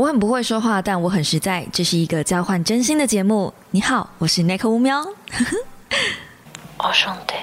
[0.00, 1.66] 我很不会说话，但我很实在。
[1.70, 3.52] 这是一个交换真心的节目。
[3.70, 5.04] 你好，我是奈克乌喵。
[6.78, 7.34] 我兄弟。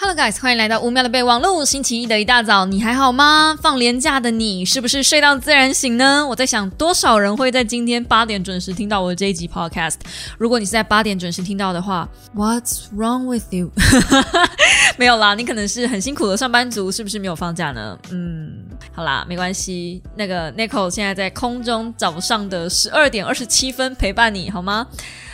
[0.00, 1.64] Hello guys，欢迎来到五秒的备忘录。
[1.64, 3.58] 星期一的一大早，你还好吗？
[3.60, 6.24] 放年假的你，是不是睡到自然醒呢？
[6.24, 9.96] 我在想，多少人会在今天八点准时听到我的这一集 Podcast？
[10.38, 13.72] 如果你是在八点准时听到的话，What's wrong with you？
[14.96, 17.98] 没有啦，你可能是很辛苦的上班族，是不是没有放假呢？
[18.12, 18.52] 嗯，
[18.94, 20.00] 好啦，没关系。
[20.14, 24.86] 那个 Nicole 现在在空中早上的十二点二十七分陪伴你好吗？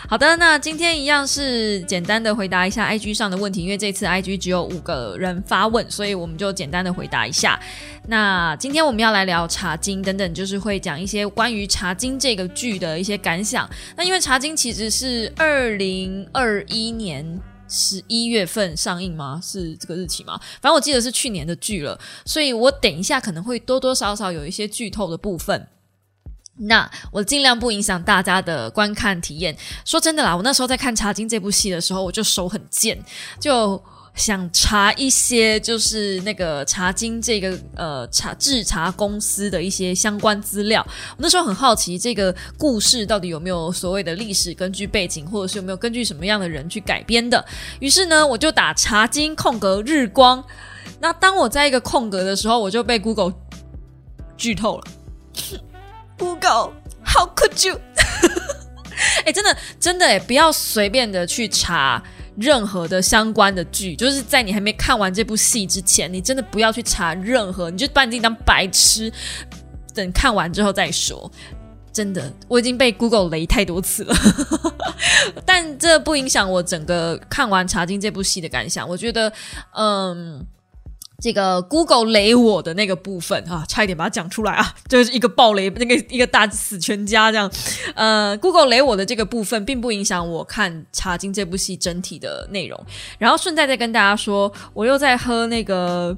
[0.07, 7.59] 好的，那今天一样是简单的回答一下 IG 上的问题，因为这次 IG 只有五个人发问，所以我们就简单的回答一下。
[8.07, 13.69] 那今天我们要来聊《茶经》等等，就是会讲一些关于《茶经》这个剧的一些感想。
[13.97, 19.41] 那因为《茶经》其实是二零二一年十一月份上映吗？
[19.43, 20.39] 是这个日期吗？
[20.61, 25.67] 反正我记得是去年的剧了，所以我等一下可能会多多少少有一些剧透的部分。
[26.57, 29.57] 那我尽量不影响大家的观看体验。
[29.85, 32.97] 说真的啦，我那时候在看《茶经》这部戏的时候，我就手很贱，
[33.41, 33.83] 就
[34.15, 40.81] 想查一些就是那个《茶经》这个呃茶制茶公司的一些相关资料。
[41.11, 47.45] 我那时候很好奇这个故事到底有没有所谓的历史根据背景，或者是有没有根据什么样的人去改编的。
[47.81, 50.45] 于是呢，我就打《茶经》空格日光。
[51.01, 53.35] 那当我在一个空格的时候，我就被 Google
[54.37, 54.85] 剧透了。
[56.19, 57.81] Google，How could you？
[59.25, 62.03] 哎，真的，真的，哎，不要随便的去查
[62.37, 69.13] 任何的相关的剧，就是在你还没看完这部戏之前，你真的不要去查任何，你就把你自己当白痴，
[69.95, 71.31] 等看完之后再说。
[71.93, 74.15] 真的，我已经被 Google 雷太多次了，
[75.47, 78.89] 但这不影响我整个看完《茶经》这部戏的感想。
[78.89, 79.33] 我觉得，
[79.77, 80.45] 嗯。
[81.25, 87.51] 这个 Google 雷我的那个部分啊，差一点把它讲出来啊，就是一个暴雷，那个一个大死全家这样。
[87.95, 92.79] 呃，Google 雷我的这个部分，并不影响我看《茶经》这部戏整体的内容。
[93.17, 96.15] 然后顺带再跟大家说，我又在喝那个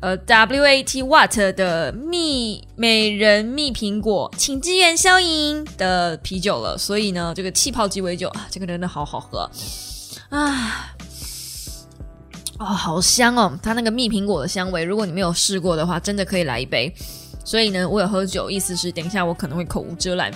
[0.00, 6.76] 呃 WAT What 的蜜美人蜜苹果，请支援消音的啤酒了。
[6.76, 9.50] 所以呢，这个气泡鸡尾酒啊，这个真的好好喝
[10.28, 10.92] 啊。
[12.58, 13.52] 哦，好香哦！
[13.62, 16.92] 它那个蜜苹果的香味，如果你没有试过的话，真的可以来一杯。
[17.44, 20.32] 所以呢，我有喝酒，意思是等一下我可能会口无遮拦，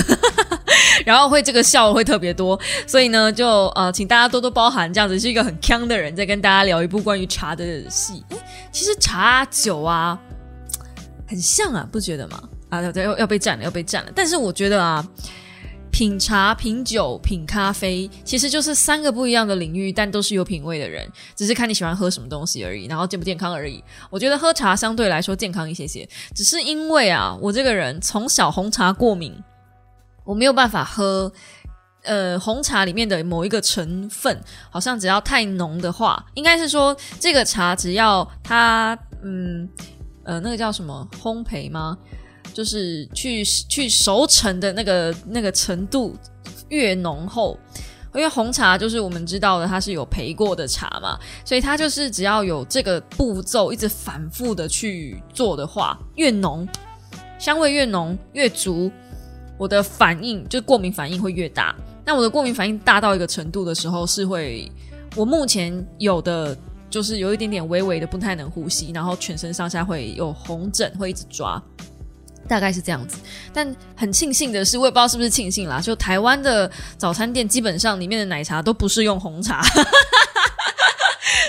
[1.04, 2.58] 然后会这个笑会特别多。
[2.86, 8.24] 所以呢，就呃，请大家多多包涵，这样子是一个很呛的人在跟大家聊一部关于茶的戏。
[8.72, 10.18] 其实茶酒啊，
[11.28, 12.42] 很像啊，不觉得吗？
[12.70, 14.12] 啊，对对，要要被占了，要被占了。
[14.14, 15.06] 但是我觉得啊。
[15.90, 21.06] 品茶、品酒、品咖啡，其实就是三个不一样的领域，但都是有品味的人，
[21.36, 23.82] 只是看你喜欢喝什么东西而已，然后健不健康而已。
[24.08, 29.34] 我觉得喝茶相对来说健康一些些，只是因为啊，我这个人从小红茶过敏，
[30.24, 31.32] 我没有办法喝。
[32.02, 39.68] 呃，红茶里面的某一个成分，好像只要太浓的话，应该是说这个茶只要它，嗯，
[40.24, 41.98] 呃，那个叫什么烘焙吗？
[42.52, 46.14] 就是去去熟成的那个那个程度
[46.68, 47.58] 越浓厚，
[48.14, 56.68] 因为红茶就是我们知道的，它是有焙过的茶嘛，所以它就是只要有这个步骤一直反复的去做的话，越浓，
[57.38, 58.90] 香味越浓越足，
[59.56, 61.74] 我的反应就过敏反应会越大。
[62.04, 64.70] 那我的过敏反应大到一个程度的时候，是会
[65.14, 66.56] 我目前有的
[66.88, 71.62] 就是有一点点微微的不太能呼吸，然后全身上下会有红疹，会一直抓。
[72.50, 73.16] 大概是这样子，
[73.52, 76.68] 但很庆幸的是，我也不知道是不是庆幸啦，就台湾的
[76.98, 79.64] 早餐店基本上里面的奶茶都不是用红茶。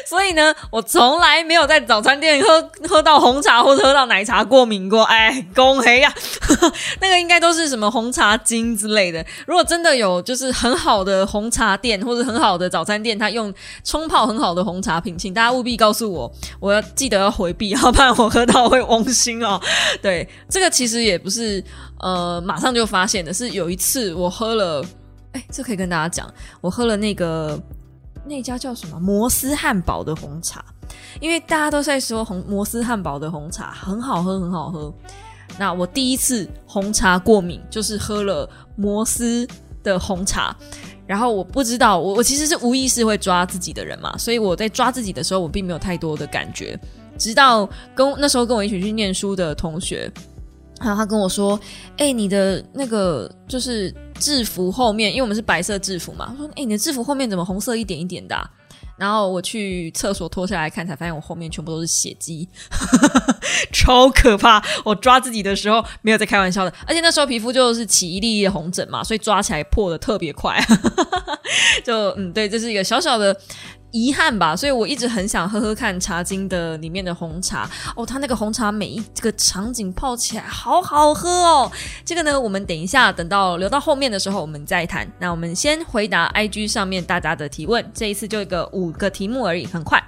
[0.07, 5.03] 所以呢，我从来没有在早餐店喝喝到红茶或者喝到奶茶过敏过。
[5.03, 6.13] 哎，恭喜呀！
[7.01, 9.25] 那个应该都是什么红茶精之类的。
[9.45, 13.53] 如果真的有，就是很好的红茶店或者很好的早餐店，他用
[13.83, 19.59] 冲泡很好的红茶品，请大家务必告诉我，我要记得要回避，要不然我喝到会 翁心哦。
[20.01, 21.63] 对，这个其实也不是
[21.99, 24.83] 呃马上就发现的，是有一次我喝了，
[25.33, 26.31] 哎，这可以跟大家讲，
[26.61, 27.59] 我喝了那个。
[28.25, 30.63] 那家叫什么摩斯汉堡的红茶？
[31.19, 34.93] 因为大家都在说红摩斯汉堡的红茶很好喝，很好喝。
[35.57, 39.47] 那我第一次红茶过敏，就是喝了摩斯
[39.83, 40.55] 的红茶。
[41.07, 46.79] 然后我不知道，我我其实是无意识会抓自己的人嘛，所以我在抓自己的时候，我并没有太多的感觉。
[47.17, 50.09] 直到跟那时候跟我一起去念书的同学，
[50.81, 51.59] 然后他跟我说
[51.97, 58.37] ：“哎，你的那个就是。”制服后面，因为我们是白色制服嘛，他说：“哎，你的制服后面怎么红色一点一点的？”
[58.95, 62.47] 然后我去厕所脱下来看，才发现我后面全部都是血迹，
[63.73, 64.63] 超可怕！
[64.85, 70.63] 我抓自己的时候没有在开玩笑的，而且那时候皮肤就是起一粒粒红疹嘛，所以抓起来破的特别快。
[71.83, 73.35] 就嗯，对，这是一个小小的。
[73.91, 81.71] 遗憾吧，所以我一直很想喝喝看茶经的里面的红茶哦，它那个红茶每一个场景泡起来好好喝哦。
[82.05, 85.07] 这个呢，我们等一下等到留到后面的时候我们再谈。
[85.19, 90.01] 那我们先回答 IG 上面大家的提问，这一次就一个五个题目而已，很快。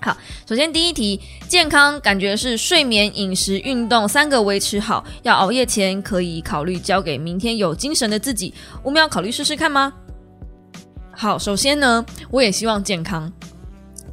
[0.00, 0.16] 好，
[0.48, 8.52] 首先第一题，健康感觉是睡眠、饮食、运动三个维持好，要熬夜前可以考虑交给明天有精神的自己。
[8.82, 9.92] 五秒考虑试试看吗？
[11.14, 13.30] 好，首先呢，我也希望健康。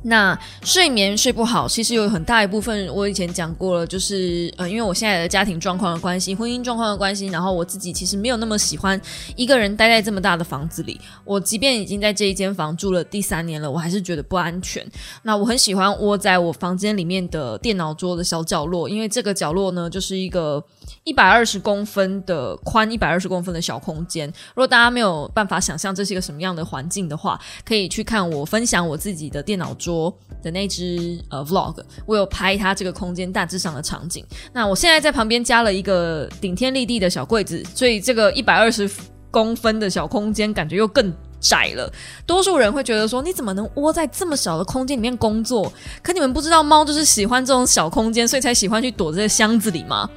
[0.04, 9.00] 那睡眠睡不好，其实有很大一部分，我以前讲过了，就是呃，因为我现在的家庭状况的关系，婚姻状况的关系，然后我自己其实没有那么喜欢
[9.36, 11.00] 一个人待在这么大的房子里。
[11.26, 14.86] 我即便已经在这一间房住了第三年了，我还是觉得不安全。
[15.24, 20.64] 那我很喜欢窝在我房间里面的电脑桌的小角落，因为这个角落呢，就是一个。
[21.06, 24.28] 一百二十公分的宽，一百二十公分的小空间。
[24.50, 31.76] 如果大家没有办法想象这是一个什么样的环境的话，可以去看我分享我自己的电脑桌说的那支呃 vlog，
[32.06, 34.24] 我有拍它这个空间大致上的场景。
[34.54, 38.88] 那我现在在旁边加了一个顶天立地的小柜子，所以这个一百二十
[39.32, 41.92] 公分的小空间感觉又更窄了。
[42.28, 45.74] 多数人会觉得说，你怎么能窝在这么小的空间里面工作？
[46.04, 50.08] 可你们不知道，猫就是喜欢这种小空间，所以才喜欢去躲在箱子里吗？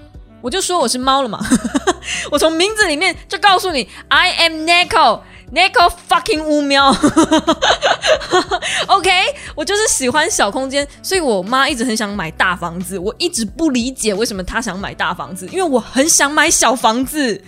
[0.43, 1.39] 我就说我是猫了嘛，
[2.31, 5.21] 我从名字里面就告诉你，I am Nico
[5.53, 6.89] Niko fucking 乌喵。
[8.89, 9.11] OK，
[9.55, 17.37] 我就是喜欢小空间，所以我妈一直很想买大房子，我一直不理解为什么她想买大房子，因为我很想买小房子。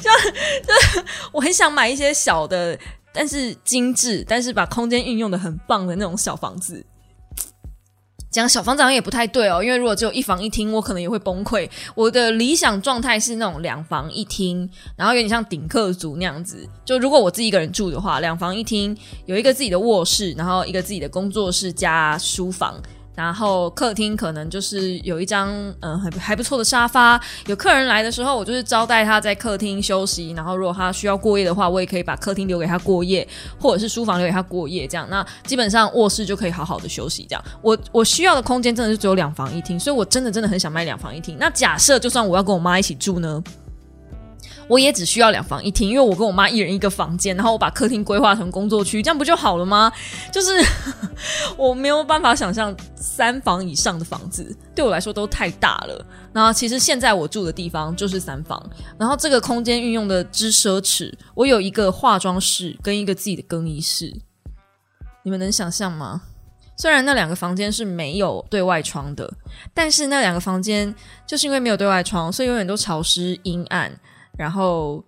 [0.00, 0.10] 就
[0.62, 1.02] 就
[1.32, 2.78] 我很想买一些小的，
[3.12, 6.84] 但是精致，但是把空间运用的很棒的那种小房子。
[8.32, 11.68] 讲小房长也不太对哦，因为如果只有一房一厅，我可能也会崩溃。
[11.94, 16.66] 我的理想状态是那种两房一厅，然后有点像顶客族那样子。
[16.82, 18.96] 就如果我自己一个人住的话，两房一厅，
[19.26, 22.80] 有一个自己的卧室，然后一个自己的工作室加书房。
[23.14, 25.50] 然后客厅可能就是有一张
[25.80, 30.32] 嗯还还不错的沙发，有客人来的时候，我就是招待他在客厅休息。
[30.32, 33.26] 然后如果他需要过夜的话，我也可以把客厅留给他过夜，
[33.60, 34.86] 或者是书房留给他过夜。
[34.88, 37.26] 这样，那基本上卧室就可以好好的休息。
[37.28, 41.36] 这样，我我需要的空间真的是只有两房一厅，所以我真的真的很想卖两房一厅。
[41.38, 43.42] 那假设就算我要跟我妈一起住呢？
[44.68, 49.92] 我也只需要两房一厅，因为我跟我妈一人一个房间，然后我把客厅规划成工作区，这样不就好了吗？
[50.32, 50.64] 就是
[51.58, 56.06] 我没有办法想象三房以上的房子对我来说都太大了。
[56.32, 58.64] 然后其实现在我住的地方就是三房，
[58.98, 64.14] 然后这个空间运用的之奢侈，我有一个化妆室跟一个自己的更衣室，
[65.22, 66.22] 你们能想象吗？
[66.74, 69.30] 虽然那两个房间是没有对外窗的，
[69.74, 70.92] 但是那两个房间
[71.26, 73.92] 就是因为没有对外窗，所以永远都潮湿阴暗。
[74.36, 75.02] 然后，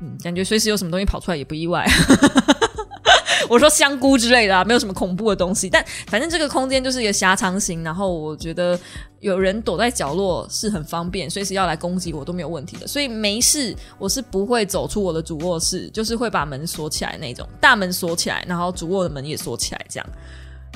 [0.00, 1.86] 嗯，感觉随时有什么东西跑出来也不意外。
[3.48, 5.70] 我说香菇之类的啊，没有什么恐怖的东西。
[5.70, 8.76] 但反正这个空间就是一个狭长型，然后我觉得
[9.20, 12.86] 有人躲在角落是很方便，随时要来攻击我都没有问题的。
[12.88, 20.06] 所以没事，我是不会走出我的主卧室，就是会把门锁起来那种，大门锁起来，然后主卧的门也锁起来，这样。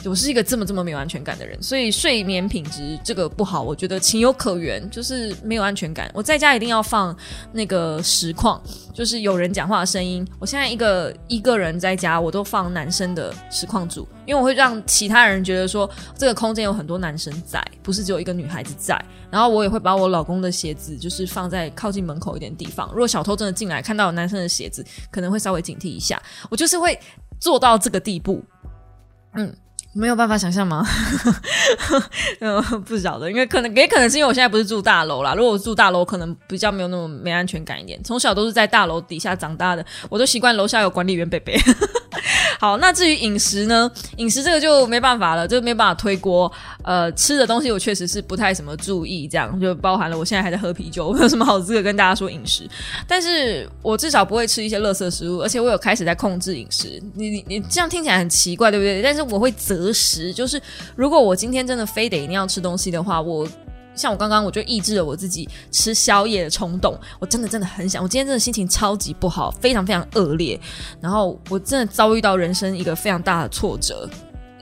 [0.05, 6.11] 我是一个这么这么没有安全感的人，所以睡眠品质这个不好，我觉得情有可原，就是没有安全感。
[6.15, 7.15] 我在家一定要放
[7.53, 8.63] 那个实况，
[8.95, 10.27] 就是有人讲话的声音。
[10.39, 18.99] 我现在一个一个人在家，我都放男生的实况组，因为我会让其他人觉得说这个空间有很多男生在，不是只有一个女孩子在。
[19.31, 26.21] 然后我也会把我老公的鞋子就是放在靠近门口一点地方，如果小偷真的进来看到有男生的鞋子，可能会稍微警惕一下。
[26.51, 26.99] 我就是会
[27.39, 28.43] 做到这个地步，
[29.35, 29.55] 嗯。
[29.93, 30.87] 没有办法想象吗？
[32.87, 35.35] 不晓得，因为可能也可能是因为我现在不是住大楼啦。
[35.35, 38.01] 如果我住大楼，可能比较没有那么没安全感一点。
[38.05, 41.59] 从小都是在大楼底下长大的，我都习惯楼下有管理员贝贝。
[42.61, 43.91] 好，那至于饮食呢？
[44.19, 46.53] 饮食这个就没办法了，就没办法推锅。
[46.85, 52.69] 呃，吃的东西我确实是不太什么注意，这样就包含了我现在还在喝啤酒，我有什么好资格跟大家说饮食？
[53.09, 57.03] 但是我至少不会吃一些垃圾食物，而且我有开始在控制饮食。
[57.15, 59.01] 你你你这样听起来很奇怪，对不对？
[59.01, 60.61] 但是我会择食，就是
[60.95, 63.49] 如果我今天真的非得一定要吃东西的话，我
[64.01, 66.99] 像我刚刚我就抑制了我自己吃宵夜的冲动。
[67.19, 70.59] 我真的真的很想，我今天真的心情超级不好，非常非常恶劣，
[71.01, 74.09] 然后我真的遭遇到人生一个非常大的挫折。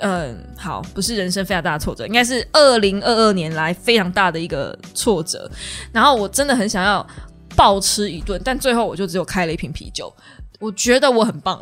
[0.00, 5.50] 嗯，好，不是人生非常大的挫折，应该是二零二二年来非常大的一个挫折。
[5.92, 7.04] 然后我真的很想要
[7.56, 10.12] 暴吃一顿，但最后我就只有开了一瓶啤酒。
[10.58, 11.58] 我觉得我很棒。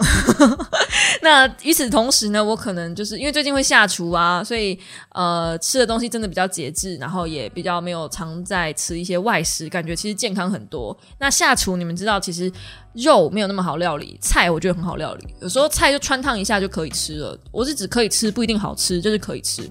[1.21, 4.79] 那与此同时呢，我可能就是因为最近会下厨啊，所以
[5.13, 10.97] 呃吃的东西真的比较节制，然后也比较没有常在吃一些外食，感觉其实健康很多。
[11.19, 12.51] 那下厨你们知道，其实
[12.95, 17.39] 肉没有那么好料理，菜我觉得很好料理，有时候菜就穿烫一下就可以吃了。
[17.51, 19.69] 我是指可以吃，不一定好吃，就是可以吃。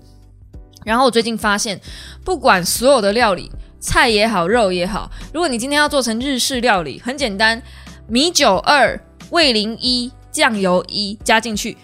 [0.84, 1.80] 然后我最近发现，
[2.24, 7.60] 不管所有的料理，菜也好，肉也好，如果你今天要做成日式料理，很简单，
[8.08, 9.00] 米酒二。
[9.36, 11.76] 味淋一，酱油一，加进去，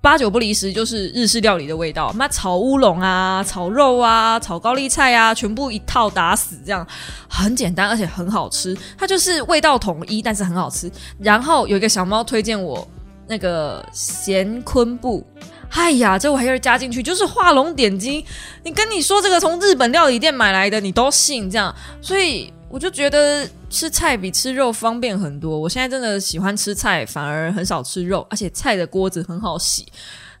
[0.00, 2.12] 八九不离十就是日式料理的味道。
[2.16, 6.84] 那炒乌龙啊，炒肉啊，炒高丽菜啊，全部一套打死，这样
[7.28, 8.76] 很简单，而且很好吃。
[8.98, 10.90] 它就是味道统一，但是很好吃。
[11.20, 12.84] 然后有一个小猫推荐我
[13.28, 15.24] 那个咸昆布，
[15.70, 18.24] 哎呀，这我还要加进去，就是画龙点睛。
[18.64, 22.52] 你跟你说这个从日本料理店买来的，你都信这样，所以。
[22.70, 25.58] 我就觉得吃菜比吃肉方便很多。
[25.58, 28.24] 我现在真的喜欢吃菜，反而很少吃肉。
[28.30, 29.84] 而且菜的锅子很好洗，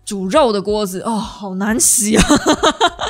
[0.04, 2.24] 煮肉的锅子哦，好难洗啊！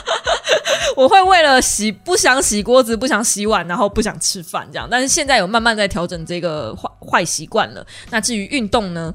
[0.96, 4.88] 我会为了洗不想洗锅子，不想洗碗，然后不想吃饭这样。
[4.90, 7.86] 但是现在有慢慢在调整这个坏坏习惯了。
[8.08, 9.14] 那至于运动呢？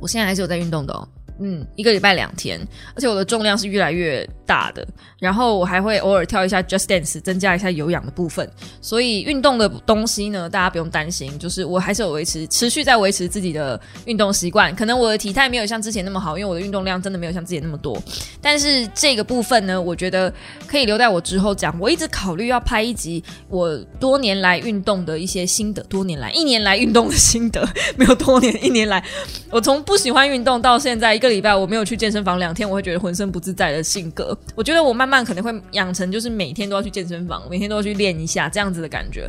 [0.00, 1.08] 我现在还是有在运动的哦。
[1.40, 2.60] 嗯，一个礼拜两天，
[2.94, 4.86] 而且我的重量是越来越大的。
[5.18, 8.48] 然后我还会偶尔跳一下 Just Dance，增加一下有氧的部分。
[8.80, 14.74] 所以运动的东西呢，大家不用担心，就是我还是有维持，持续在维持自己的运动习惯。
[14.74, 18.02] 可能我的体态没有像之前那么好，因为我的运动量真的没有像之前那么多。
[18.40, 20.32] 但是这个部分呢，我觉得
[20.66, 21.76] 可以留在我之后讲。
[21.78, 29.04] 我一直考虑要拍一集我多年来运动的一些心得，多年来一年来运动的心得，没有多年一年来，
[29.50, 31.27] 我从不喜欢运动到现在一个。
[31.28, 34.36] 个礼拜我没有去健身房两天，我会觉得浑身不自在的性格。
[34.54, 39.26] 我觉得我慢慢可能会养成，就是每天都要去健身房，每天都要去练一下这样子的感觉。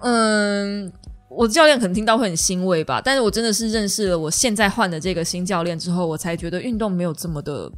[0.00, 0.92] 嗯，
[1.28, 7.70] 我的教练可能听到会很欣慰吧，但是我真的是认识了我现在换的这个新教练之后，我才觉得运动没有这么的，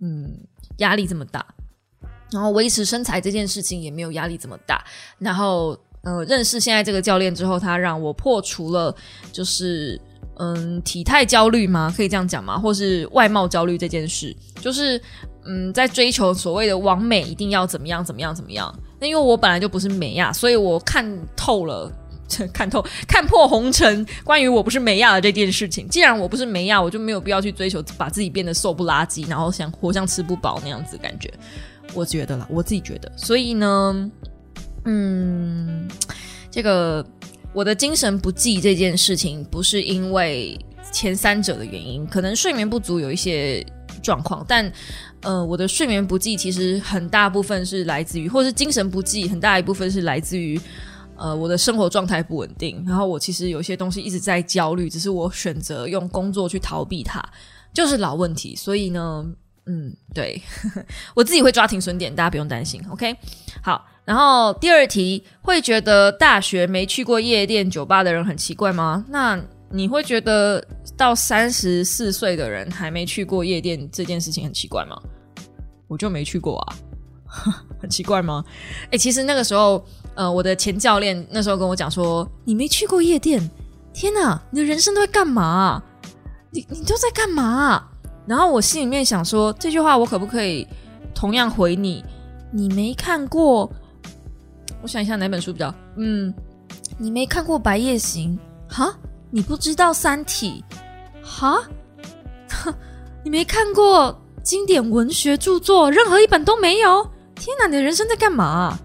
[0.00, 0.30] 嗯，
[0.78, 1.44] 压力这么大。
[2.32, 4.84] 然后维持身材这件事情也没有压力这么大。
[5.18, 8.94] 然后，呃，认识现在这个教练之后，他让我破除了
[9.32, 10.00] 就是。
[10.42, 11.92] 嗯，体态焦虑吗？
[11.94, 12.58] 可以这样讲吗？
[12.58, 14.98] 或是外貌焦虑这件事，就是
[15.44, 18.74] 嗯，在追求所谓的完美，一定要怎么样怎么样怎么样？
[18.98, 21.06] 那因为我本来就不是美亚，所以我看
[21.36, 21.92] 透了，
[22.54, 25.86] 看透看破红尘，关于我不是美亚的这件事情。
[25.88, 31.30] 既然我不是美亚，我就没有必要去追求把自己变得瘦不拉几，然后像活像吃不饱那样子感觉。
[31.92, 33.12] 我觉得啦，我自己觉得。
[33.14, 34.10] 所以呢，
[34.86, 35.86] 嗯，
[36.50, 37.04] 这个。
[37.52, 40.58] 我的精神不济这件事情，不是因为
[40.92, 43.64] 前三者的原因，可能睡眠不足有一些
[44.02, 44.72] 状况，但
[45.22, 50.58] 呃，我的睡眠不济其实很大部分是来自于，或是精神不济很大一部分是来自于，
[51.16, 57.20] 呃，我的生活状态不稳定，然后我其实有些东西一直在焦虑，只是我选择用工作去逃避它，
[57.74, 59.26] 就是老问题，所以呢，
[59.66, 60.40] 嗯，对
[61.14, 63.16] 我自己会抓停损点，大家不用担心，OK，
[63.60, 63.84] 好。
[64.04, 69.04] 然后第二题，会觉得大学没去过夜店酒吧的人很奇怪吗？
[69.08, 69.40] 那
[69.70, 70.64] 你会觉得
[70.96, 75.00] 到三十四岁的人还没去过夜店这件事情很奇怪吗？
[75.86, 76.76] 我就没去过啊，
[77.80, 78.44] 很奇怪吗？
[78.90, 83.48] 哎，其实那个时候，呃，我的前教练那时候跟我讲说，你没去过夜店，
[83.92, 85.80] 天哪，你的人生都在干嘛？
[86.50, 87.86] 你你都在干嘛？
[88.26, 90.66] 然后我心里面想说，这句话我可不可以
[91.14, 92.04] 同样回你？
[92.52, 93.70] 你没看过？
[94.82, 95.74] 我想一下哪本书比较……
[95.96, 96.32] 嗯，
[96.98, 98.38] 你没看过《白夜行》
[98.74, 98.94] 哈？
[99.30, 100.64] 你不知道《三体》
[101.26, 101.62] 哈？
[103.22, 107.08] 你没看过经典文学著作，任何一本都没有？
[107.34, 108.78] 天哪，你的人生在干嘛？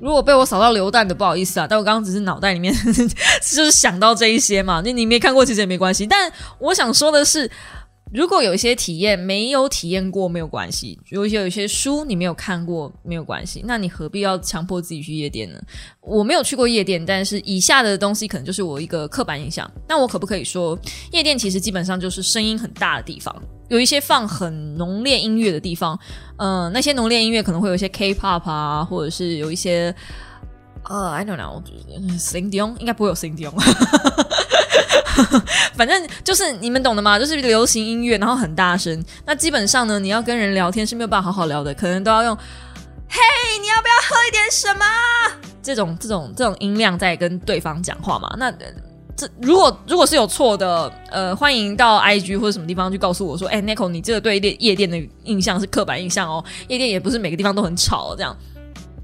[0.00, 2.74] 如果被我扫到流弹的，不好意思啊，但我刚刚只是脑袋里面
[3.40, 4.82] 就是想到这一些嘛。
[4.84, 6.06] 那你没看过，其实也没关系。
[6.06, 7.50] 但我想说的是。
[8.12, 15.60] 如果有一些体验没有体验过没有关系，如果有一些书你没有看过没有关系，那你何必要强迫自己去夜店呢？
[16.00, 19.68] 我没有去过夜店，但是以下的东西可能就是我一个刻板印象。
[19.88, 20.78] 那我可不可以说，
[21.10, 23.34] 夜店其实基本上就是声音很大的地方，
[23.68, 25.98] 有一些放很浓烈音乐的地方。
[26.36, 29.92] 嗯，那些浓烈音乐可能会有一些 K-pop 啊，或者是有一些
[30.84, 33.52] 呃，I don't know，Sing Dion 应该不会有 Sing Dion。
[35.74, 39.04] 反正就是你们懂的嘛，就是流行音乐，然后很大声。
[39.24, 42.36] 那基本上呢，你要跟人聊天是没有办法好好聊的，可能都要用
[43.08, 43.18] “嘿，
[43.60, 44.84] 你要不要喝一点什么？”
[45.62, 48.34] 这种这种这种音量在跟对方讲话嘛。
[48.38, 48.52] 那
[49.16, 58.36] 这如果如果是有错的，呃，欢迎到 IG 或者什么地方去告诉我说：“哎，Nico，你这个对夜夜店的印象是刻板印象哦，夜店也不是每个地方都很吵这样。”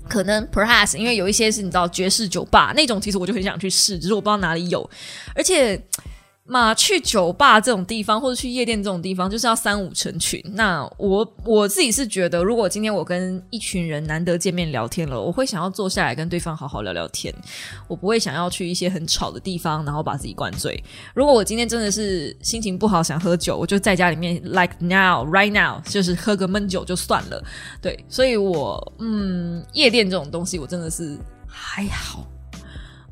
[0.09, 4.89] 可能 perhaps 因为有一些是你知道爵士酒吧那种，其实我就很想去试，只是我不知道哪里有，
[5.35, 5.81] 而且。
[6.45, 10.43] 嘛，去酒吧这种地方，或者去夜店这种地方，就是要三五成群。
[10.55, 17.33] 那我我自己是觉得，如果今天我跟一群人难得见面聊天了，我会想要坐下来跟对方好好聊聊天。
[17.87, 20.83] 我不会想要去一些很吵的地方，然后把自己灌醉。
[21.15, 27.43] 如果我今天真的是心情不好，想喝酒，我就在家里面，like now right now，就是喝个闷酒就算了。
[27.81, 32.27] 对，所以我嗯，夜店这种东西，我真的是还好。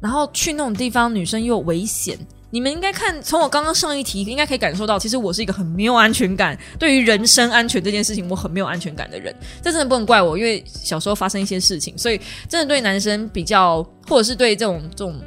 [0.01, 2.19] 然后去那种地方，女生又危险。
[2.53, 9.35] 你们应该看，从我刚刚上一题，应该可以感受到，其实我是一个很没有安全感，对于人身安全这件事情，我很没有安全感的人。
[9.63, 15.21] 这真的不能怪我，因为小时候发生一些事情，所以真的对男生比较，或者是对这种这种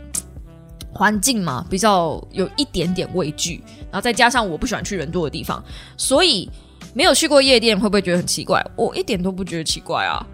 [0.92, 3.64] 环境嘛，比较有一点点畏惧。
[3.90, 5.64] 然后再加上我不喜欢去人多的地方，
[5.96, 6.50] 所以
[6.94, 8.62] 没有去过夜店，会不会觉得很奇怪？
[8.76, 10.26] 我一点都不觉得奇怪啊。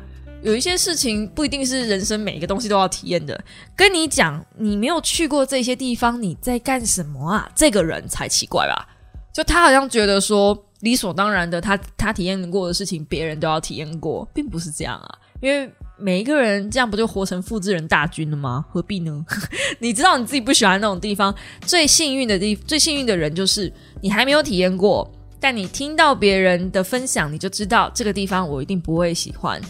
[0.42, 3.40] 有一些事情不一定是人生每一个东西都要体验的。
[3.76, 7.50] 跟你讲，你没有去过这些地方，你在干什么啊？
[7.56, 8.88] 这个人才奇怪吧？
[9.34, 15.20] 就他好像觉得说理所当然的，他他体验过的事情，别人都要体验过，并不是这样啊。
[15.42, 18.66] 因为每一个人这样不就活成复制人大军了吗？
[18.70, 19.26] 何必呢？
[19.80, 29.62] 你知道你自己不喜欢那种地方，最幸运的地，最幸运的人就是你还没有体验过，但你听到别人的分享，你就知道这个地方我一定不会喜欢。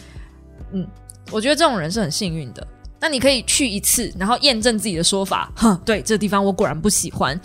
[0.72, 0.86] 嗯，
[1.30, 2.66] 我觉得这种人是很幸运的。
[3.00, 5.50] 那你可以去一次，然后验证自己的说法。
[5.56, 7.40] 哼，对，这个地方我果然不喜欢，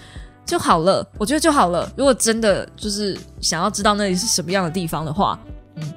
[0.46, 1.08] 就好了。
[1.18, 1.90] 我觉得就好了。
[1.96, 5.40] 如果真的就是想要知道那里是什么样的地方的话，
[5.76, 5.94] 嗯，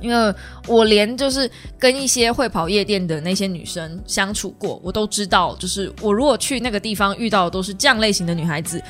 [0.00, 0.34] 因为
[0.66, 8.82] 我连就是跟一些会跑夜店的那些女生相处过，我都知道，就是我如果去那个地方遇到的都是这样类型的女孩子。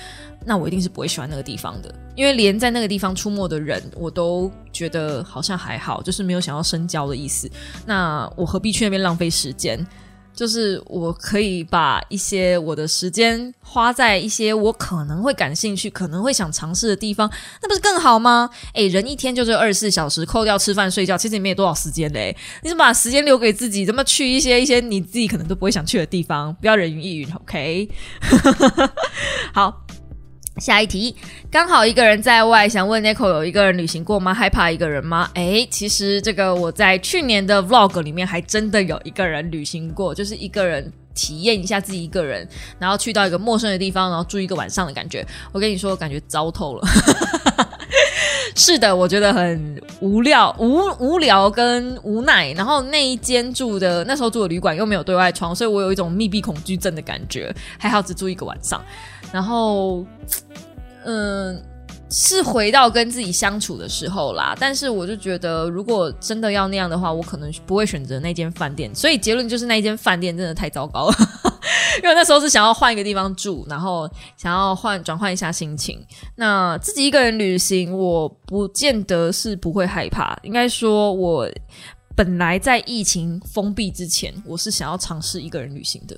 [0.45, 7.51] 那我一定是不会喜欢那个地方的，因为连在那个地方出没的人，我都觉得好像还好，就是没有想要深交的意思。
[7.87, 9.87] 那我何必去那边浪费时间？
[10.35, 17.31] 就是我可以把一些我的时间花在一些我可能会感兴趣、可能会想尝试的地方，
[17.63, 18.51] 那不是更好吗？
[18.73, 22.37] 诶，人一天就是二十四小时，扣掉吃饭睡觉，其实也没有多少时间嘞。
[22.65, 23.87] 你怎么把时间留给自己？
[23.87, 26.53] 怎么去一些一些你自己可能都不会想去的地方？
[26.55, 27.89] 不要人云亦云，OK？
[29.55, 29.84] 好。
[30.59, 31.15] 下一题，
[31.51, 34.33] 刚好一个人在外，想问 Nico 有一个人旅行过吗？
[34.33, 35.29] 害怕一个人吗？
[35.35, 45.27] 诶，其实这个我在去年的 Vlog 里面还真的有一个人旅行过，就是一个人体验一下自己一个人，然后去到一个陌生的地方，然后住一个晚上的感觉。
[45.51, 46.87] 我跟你说，我感觉糟透了。
[48.55, 52.53] 是的，我觉得很无聊、无无聊跟无奈。
[52.53, 57.55] 然后那一间住的那时候住的旅馆又没有对外窗，所以我有一种密闭恐惧症的感觉。
[57.79, 58.81] 还好只住一个晚上。
[59.33, 60.07] 然后，
[61.05, 61.61] 嗯，
[62.15, 64.57] 是回到跟自己相处的时候啦。
[64.61, 68.95] 但是我就觉得，如果真的要那样的话，我可能不会选择那间饭店。
[68.95, 71.15] 所以结论就是，那间饭店真的太糟糕了。
[72.03, 76.01] 因为那时候是想要换一个地方住，然后想要换转换一下心情。
[76.37, 80.39] 那自己一个人旅行，我不见得是不会害怕。
[80.45, 81.51] 应该说，我
[82.15, 86.17] 本来在疫情封闭之前，我是想要尝试一个人旅行的。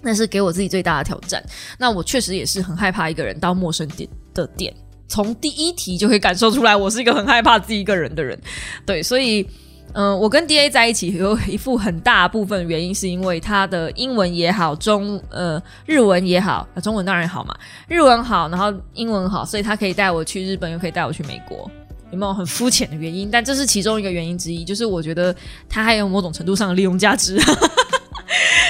[0.00, 1.42] 那是给我自己最大的挑战。
[1.78, 4.74] 那我确实也是很害怕一个人到陌生点的店，
[5.12, 8.38] 从第一题就可以感受出来，我是一个很害怕自己一个人的人。
[8.86, 9.46] 对，所以，
[9.92, 17.54] 嗯，我跟 D A 在一起有一副很大部分原因，是因为他的英文也好，中呃日文也好，中文当然也好嘛，
[17.88, 21.70] 日文好，然后英文好，所以他可以带我去日本，又可以带我去美国。
[22.10, 23.30] 有没有很肤浅的原因？
[23.30, 25.34] 但这是其中一个原因之一，就是我觉得
[25.68, 27.38] 他还有某种程度上的利用价值。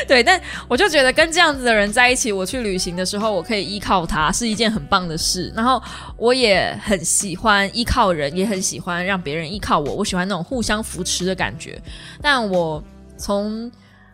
[0.09, 5.53] 对，但我就觉得跟这样子的人在一起，我去旅行的时候，我可以依靠他，是一件很棒的事。
[5.55, 5.83] 然后
[6.17, 9.95] 我也很喜欢依靠人，也很喜欢让别人依靠我。
[9.95, 11.81] 我喜欢那种互相扶持的感觉。
[12.21, 12.83] 但我
[13.17, 13.71] 从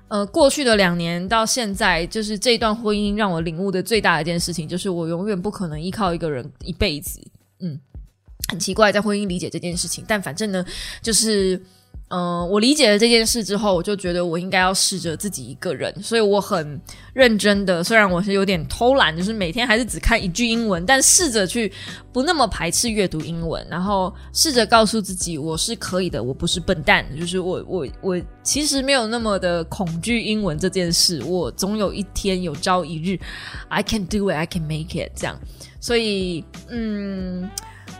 [0.08, 7.20] 呃过去的两年到现在，就是这段婚姻让我领悟的最大的一件事情，就是我永远不可能依靠一个人一辈子。
[7.60, 7.78] 嗯，
[8.48, 10.64] 很奇怪，在婚姻理解这件事情，但反正呢，
[11.02, 11.60] 就是。
[12.10, 16.80] 嗯，我理解了这件事之后，我就觉得我应该要试着自己一个人，所以我很
[17.12, 17.84] 认真的。
[17.84, 21.70] 虽然我是有点偷懒，就是每天还是只看一句英文，但试着去
[22.10, 33.20] 不那么排斥阅读英文，然后试着告诉自己我是可以的，我不是笨蛋，就是我我我其实没有那么的恐惧英文这件事，我总有一天有朝一日
[33.68, 35.38] ，I can do it, I can make it，这样。
[35.78, 37.50] 所以，嗯。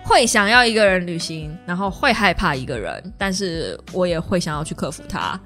[0.02, 5.38] 会想要一个人旅行，然后会害怕一个人，但是我也会想要去克服它。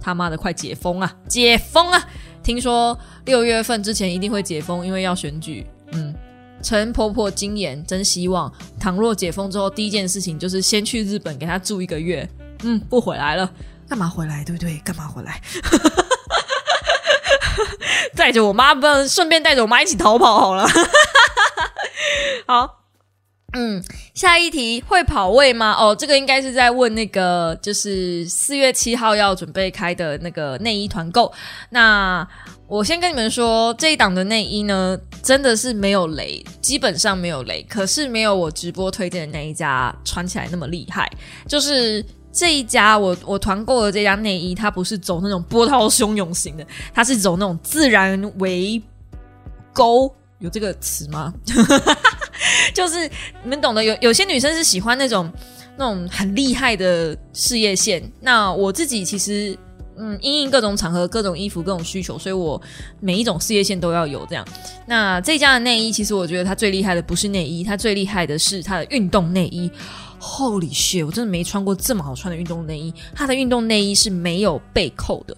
[0.00, 1.10] 他妈的，快解封啊！
[1.26, 2.08] 解封啊！
[2.42, 5.66] 听说六月份之前一定会解封，因为要选举。
[5.92, 6.14] 嗯，
[6.62, 12.28] 陈婆婆金言，真希望倘若解封之后，第一件事情就是先去日本给她住一个月。
[12.64, 13.50] 嗯，不回来了。
[13.88, 14.44] 干嘛回来？
[14.44, 14.76] 对不对？
[14.84, 15.40] 干嘛回来？
[18.14, 20.66] 带着我妈，不顺便带着我妈一起逃跑好了。
[22.46, 22.83] 好，
[23.54, 25.74] 嗯，下一题会跑位吗？
[25.78, 31.32] 哦，这个应该是在问那个，就是四月七号要准备开的那个内衣团购。
[31.70, 32.26] 那
[32.66, 41.10] 我先跟你们说，这一档的内衣呢，真的是没有雷，基本上没有雷，可是没有我直播推荐的那一家穿起来那么厉害，
[41.48, 42.04] 就是。
[42.36, 48.82] 这一家我我团购的这家内衣，它不是走那种波涛汹涌型的，它是走那种自然为
[49.72, 51.32] 沟，有这个词吗？
[52.74, 53.08] 就是
[53.42, 55.30] 你们懂得，有有些女生是喜欢那种
[55.76, 58.02] 那种很厉害的事业线。
[58.20, 59.56] 那我自己其实
[59.96, 62.60] 嗯，因应各种场合、各种衣服、各种需求，所以我
[63.00, 64.44] 每一种事业线都要有这样。
[64.86, 69.70] 那这家的内衣，其实我觉得它最厉害的不是内衣，它最厉害的是它的运动内衣。
[70.20, 71.04] Holy shit！
[71.04, 72.92] 我真的没穿过这么好穿的运动内衣。
[73.14, 75.36] 它的运动内衣是没有背扣的。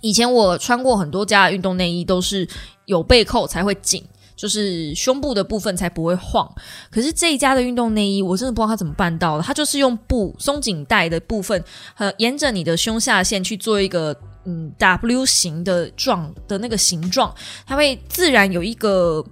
[0.00, 2.48] 以前我穿过很多家的运动内衣，都是
[2.86, 4.02] 有背扣才会紧，
[4.40, 6.50] 就是胸部的部分才不会晃。
[6.90, 9.42] 可是这一家的运动内衣，我真的不知道它怎么办到的。
[9.42, 11.62] 它就是用布松紧带的部分，
[11.94, 17.34] 和沿着你的胸下线去做一个嗯 W 型的状的那个形状，
[17.66, 19.22] 它会自然有一个。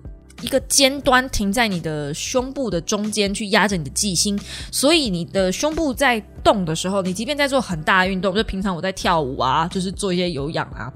[0.41, 4.39] 一个尖端停在你的胸部的中间，去压着你的肌心，
[4.71, 10.93] 所以你的胸部在动的时候，你即便在做很大的运动，就平常我在跳舞啊，就是做一些有氧啊，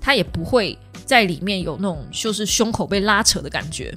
[0.00, 3.96] 它也不会在里面有那种就是胸口被拉扯的感觉。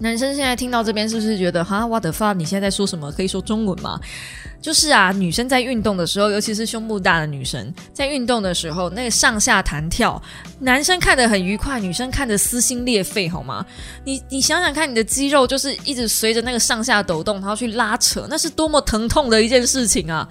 [0.00, 2.34] 男生现在听到这边是不是觉得哈，what the fuck？
[2.34, 3.10] 你现在在说什么？
[3.12, 3.98] 可以说中文吗？
[4.60, 10.20] 就是啊，女生在运动的时候，尤其是胸部大的女生在运动的时候，那个上下弹跳，
[10.58, 13.64] 男生看得很愉快，女生看得撕心裂肺，好吗？
[14.04, 20.28] 你你想想看，你的肌肉就是一直随着那个上下抖动，然后去拉扯，那是多么疼痛的一件事情啊，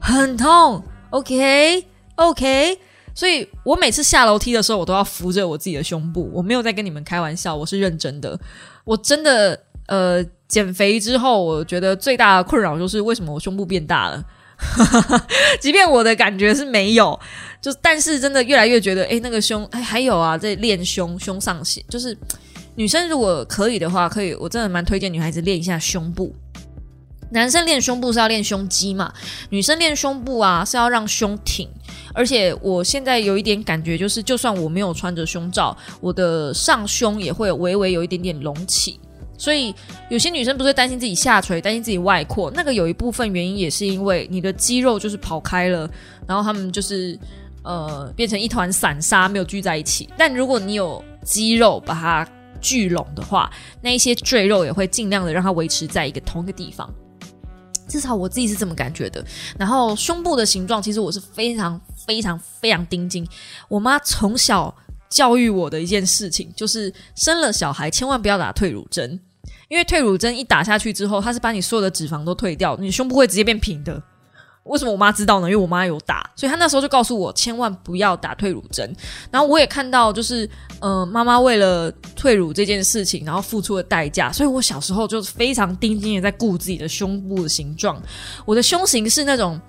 [0.00, 0.82] 很痛。
[1.10, 1.84] OK
[2.16, 2.78] OK，
[3.16, 8.38] 所以我每次下楼梯的时候，我都要扶着我自己的胸部，我没有在跟你们开玩笑，我是认真的。
[8.84, 14.22] 我真的呃，减肥之后，我觉得最大的困扰就是为什么我胸部变大了？
[15.60, 17.18] 即便我的感觉是没有，
[17.60, 22.16] 就但是真的越来越觉得，哎，那个胸，哎，还有啊，在练胸，胸上线，就是
[22.74, 26.34] 女生如果可以的话，可以，我真的蛮推荐女孩子练一下胸部。
[27.30, 29.12] 男生练胸部是要练胸肌嘛，
[29.50, 31.68] 女生练胸部啊是要让胸挺。
[32.16, 38.98] 而且我现在有一点感觉，就是就算我没有穿着胸罩，我的上胸也会微微有一点点隆起。
[39.38, 39.74] 所以
[40.08, 45.88] 有些女生不是担心自己下垂，担心自己外扩，那个有一部分原因也是因为你的肌肉就是跑开了，
[46.26, 47.18] 然后他们就是
[47.62, 50.08] 呃变成一团散沙，没有聚在一起。
[50.16, 52.26] 但如果你有肌肉把它
[52.62, 53.50] 聚拢的话，
[53.82, 56.88] 那一些赘肉也会尽量的让它维持在一个同一个地方。
[57.88, 59.24] 至少我自己是这么感觉的。
[59.58, 63.26] 然后胸部的形状，其实我是非常非常非常盯紧。
[63.68, 64.74] 我妈从小
[65.08, 69.20] 教育我的一件事情，就是生了小孩千万不要打退乳针，
[69.68, 74.02] 因为退乳针一打下去之后，它是把你所有的脂肪都退掉，你胸部会直接变平的。
[74.66, 75.46] 为什么我妈知道呢？
[75.46, 78.94] 因为我妈有打，所以她那时候就告诉我，千万不要打退乳针。
[79.30, 80.48] 然后我也看到，就是
[80.80, 84.32] 呃，妈妈为了退乳这件事情，然后付出了代价。
[84.32, 88.00] 所以我小时候就非常盯紧的在顾自己的胸部的形状。
[88.44, 89.60] 我的胸型是那种，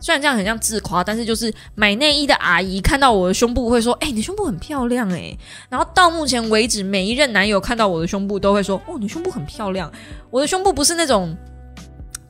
[0.00, 5.36] 虽然这样很像自夸，但是就是买内衣的阿姨看到我的胸部会说：“哎，你胸部很漂亮哎。”
[5.68, 9.92] 然后到目前为止，每一任男友看到我的胸部都会说：“哦，你胸部很漂亮。”
[10.30, 11.36] 我的胸部不是那种。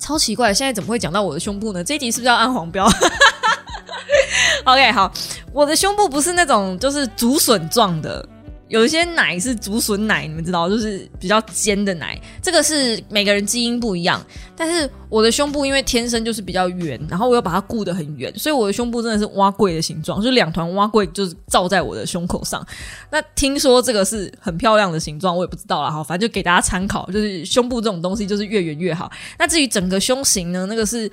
[0.00, 1.84] 超奇怪，现在怎么会讲到我的胸部呢？
[1.84, 2.88] 这一集是不是要按黄标？
[4.64, 5.12] OK，好，
[5.52, 8.26] 我的胸部不是那种就是竹笋状的。
[8.70, 12.16] 有一些奶是竹笋奶，你们知道，就是比较尖的奶。
[12.40, 14.24] 这个是每个人基因不一样，
[14.56, 22.64] 但是我的胸部因为天生就是比较圆，然后我又把它顾得很圆，所以我的胸部真的是蛙柜的形状，就两团蛙柜就是罩在我的胸口上。
[23.10, 29.10] 那听说这个是很漂亮的形状，我也不知道了哈，反正就给大家参考，就是胸部这种东西就是越圆越好。
[29.36, 31.10] 那至于整个胸型呢，那个是。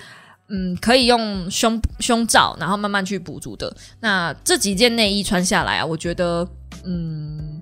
[0.49, 3.75] 嗯，可以用胸胸罩，然后慢慢去补足的。
[3.99, 6.47] 那这几件内衣穿下来啊，我觉得，
[6.85, 7.61] 嗯，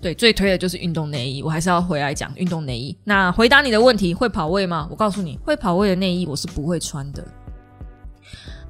[0.00, 1.42] 对，最推的就是运动内衣。
[1.42, 2.96] 我还是要回来讲运动内衣。
[3.04, 4.86] 那回答你的问题，会跑位吗？
[4.90, 7.24] 我告诉你会跑位的内衣，我是不会穿的。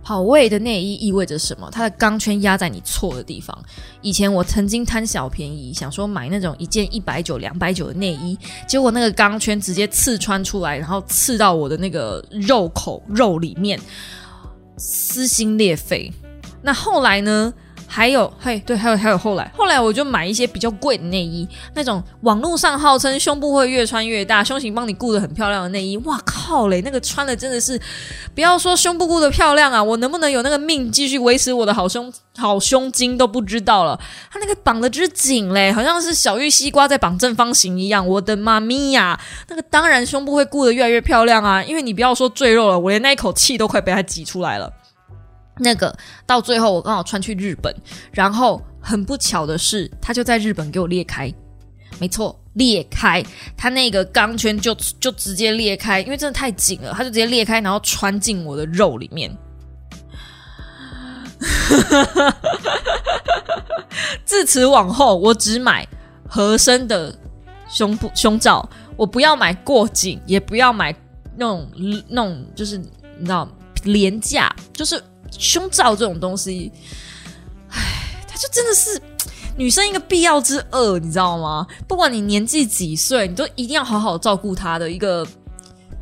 [0.05, 1.71] 跑位的内衣意味着什么？
[1.71, 3.57] 它的钢圈压在你错的地方。
[4.01, 13.79] 以前我曾经贪小便宜，想说买那种一件一百九、两百九的内衣，结果那个钢圈直接刺穿出来，然后刺到我的那个肉口肉里面，
[14.77, 16.13] 撕心裂肺。
[16.61, 17.55] 那后来呢？
[17.95, 25.99] 还有，嘿，对，还有还有后来，后来我就买一些比较贵的内衣，那种网络上号称胸部会越穿越大，胸型帮你顾得很漂亮的内衣。
[25.99, 26.69] 哇靠！
[26.69, 27.79] 嘞，那个穿的真的是，
[28.35, 34.01] 不要说胸部顾的漂亮啊，我能不能有那个命继续维持我的好胸好胸襟都不知道了。
[34.31, 38.09] 它那个绑的之紧嘞，好像是小玉西瓜在绑正方形一样。
[38.09, 44.73] 我的妈咪呀，那个当然胸部会顾得越来越漂亮啊，因为你不要说赘肉了，我连那一口气都快被它挤出来了。
[45.63, 45.97] 那个
[46.27, 47.75] 到最后我刚好穿去日本，
[48.13, 51.33] 然后很不巧的是，他就在日本给我裂开。
[51.99, 53.23] 没错，裂开，
[53.57, 59.31] 它那个钢圈就就直接裂开，因为真的太紧了，它就直接裂开，然后穿进我的肉里面。
[64.25, 65.87] 自此往后，我只买
[66.27, 67.15] 合身的
[67.69, 70.93] 胸部胸罩，我不要买过紧，也不要买
[71.37, 71.71] 那种
[72.09, 73.49] 那种就是你知道
[73.85, 75.01] 廉价，就是
[75.39, 76.71] 胸罩这种东西，
[77.71, 77.79] 唉，
[78.29, 79.01] 它就真的是。
[79.55, 81.67] 女生一个必要之恶，你知道吗？
[81.87, 85.27] 不管你年纪几岁，你都一定要好好照顾她的一个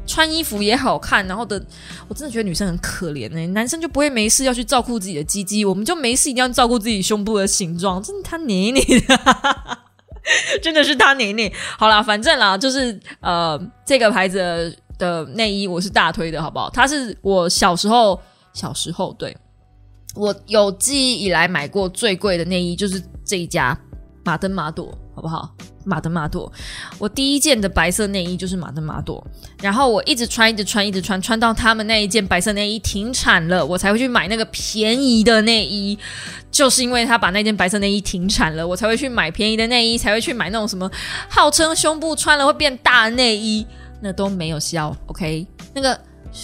[0.07, 1.27] 穿衣服也好看。
[1.27, 1.61] 然后的，
[2.07, 3.45] 我真的觉得女生很可怜呢。
[3.49, 8.01] 男生就不会没事要去照顾自己的鸡鸡，我们就没事一定要照顾自己胸部的形状。
[8.01, 9.79] 真的，他黏你的，
[10.63, 11.53] 真的是他黏你。
[11.77, 16.71] 好啦，反正啦，就是呃，这个牌子的内衣我是大推的，好不好？
[16.71, 18.19] 它是我小时候
[18.53, 19.37] 小时候对。
[20.17, 23.79] 我有记忆以来买过最贵的内衣就是这一家
[24.25, 25.55] 马登马朵，好不好？
[25.85, 26.53] 马登马朵，
[26.99, 29.25] 我第一件的白色内衣就是马登马朵，
[29.63, 35.99] 然后我一直穿，一直穿，一直穿，穿到他们那一件白色内衣停产了，我才会去买那个便宜的内衣。
[36.51, 40.91] 就是因为他把那件白色内衣停产了，我才会去买便宜的内衣，才会去买那种什么
[41.29, 43.65] 号称胸部穿了会变大的内衣，
[44.03, 44.95] 那都没有效。
[45.07, 45.99] OK，那个。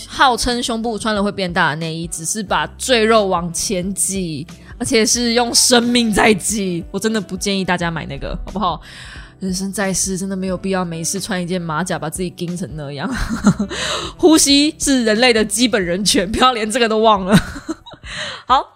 [0.09, 4.47] 号称胸部穿了会变大的内衣，只是把赘肉往前挤，
[4.79, 6.85] 而且是用生命在挤。
[6.91, 8.81] 我真的不建议大家买那个，好不好？
[9.39, 13.09] 人生在世，真的没有必要没事穿一件马甲把自己钉成那样。
[14.17, 17.37] 呼吸是人类的基本人权，不要连这个都忘了。
[18.47, 18.76] 好。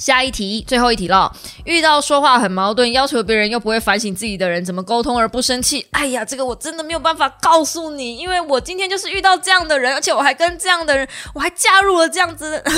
[0.00, 1.30] 下一题，最后一题了。
[1.64, 5.86] 遇到说话很矛盾、要求别人又不会反省自己的人，怎么沟通而不生气？
[5.90, 12.64] 哎呀，这个我真的没有办法告诉你，因为我今天就是遇到这样的人，而且我还跟这样的人，我还加入了这样子，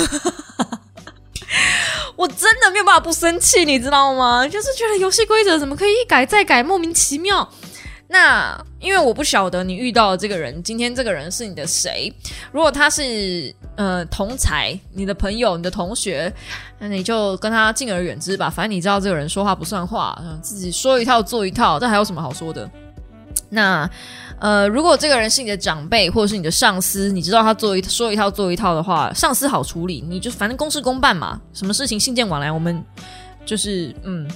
[2.17, 4.45] 我真的没有办法不生气，你知道吗？
[4.47, 7.49] 就是觉得游戏规则怎么可以一改再改，莫名其妙。
[8.07, 12.13] 那因为我不晓得你遇到的这个人，今天这个人是你的谁？
[12.51, 16.31] 如果他是呃同才，你的朋友、你的同学，
[16.77, 18.51] 那你就跟他敬而远之吧。
[18.51, 22.69] 反正你知道这个人说话不算话，自己说一套做一套，这还有什么好说的？
[23.49, 23.89] 那
[24.39, 32.83] 呃，如果这个人是你的长辈或者是你的上司，你知道他做一说一套做一套的话，上司好处理，你就反正公事公办嘛，什么事情信件往来，我们
[33.43, 34.29] 就是嗯。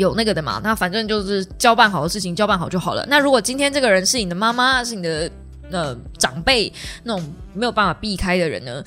[0.00, 0.58] 有那个的嘛？
[0.64, 3.04] 那反正就是交办好的事情，交办好就好了。
[3.06, 5.30] 那如果今天这个人是你的妈妈，是你的
[5.70, 6.72] 呃长辈，
[7.04, 8.82] 那种没有办法避开的人呢？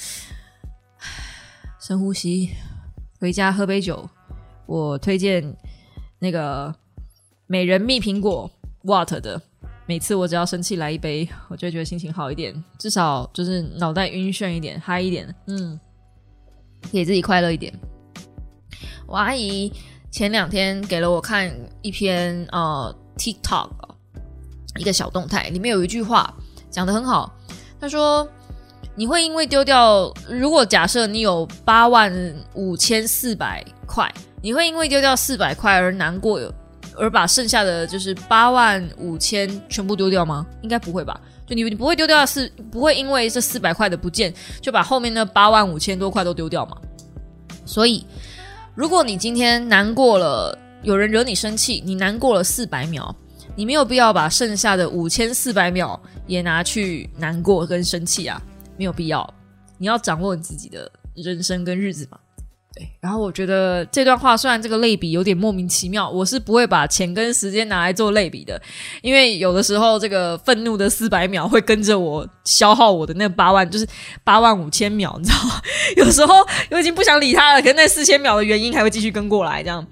[1.80, 2.50] 深呼吸，
[3.20, 4.10] 回家喝杯酒。
[4.66, 5.56] 我推荐
[6.18, 6.74] 那个
[7.46, 8.50] 美人蜜苹果
[8.84, 9.40] water 的。
[9.86, 15.36] 每次我只要生气来一杯，我就觉得心情好一点，至少就是脑袋晕眩一点，嗨一点。
[15.46, 15.80] 嗯，
[16.92, 17.72] 给自己快乐一点。
[19.06, 19.72] 我阿姨。
[20.14, 23.68] 前两天给了我看一篇呃 TikTok
[24.78, 26.32] 一个小动态，里面有一句话
[26.70, 27.36] 讲的很好。
[27.82, 28.30] 他说
[28.94, 32.14] ：“你会因为丢掉，如果假设你有八万
[32.54, 34.08] 五千四百块，
[34.40, 36.40] 你会因为丢掉四百块而难过，
[36.96, 40.46] 而把剩下的就是八万五千全部丢掉吗？
[40.62, 41.20] 应该不会吧？
[41.48, 46.78] 就你你不会丢掉四，不会因为这四百块的不见就把后面那八万五千多块都丢掉吗？
[47.66, 48.06] 所以。”
[48.76, 53.16] 如果你今天难过了，有人惹你生气，你难过了四百秒，
[53.56, 58.42] 你没有必要把剩下的五千四百秒也拿去难过跟生气啊，
[58.76, 59.32] 没有必要。
[59.78, 62.18] 你要掌握你自己的人生跟日子嘛。
[62.76, 68.60] 对，然后我觉得这段话虽然这个类比有点莫名其妙，我是不会把钱跟时间拿来做类比的，
[69.04, 73.88] 因为有的时候这个愤怒的四百秒会跟着我消耗我的那八万，就是
[74.24, 75.62] 八万五千秒，你知道吗？
[75.98, 76.34] 有时候
[76.72, 79.86] 我已经不想理他了，可是那四千秒的原因还会继续跟过来，这样。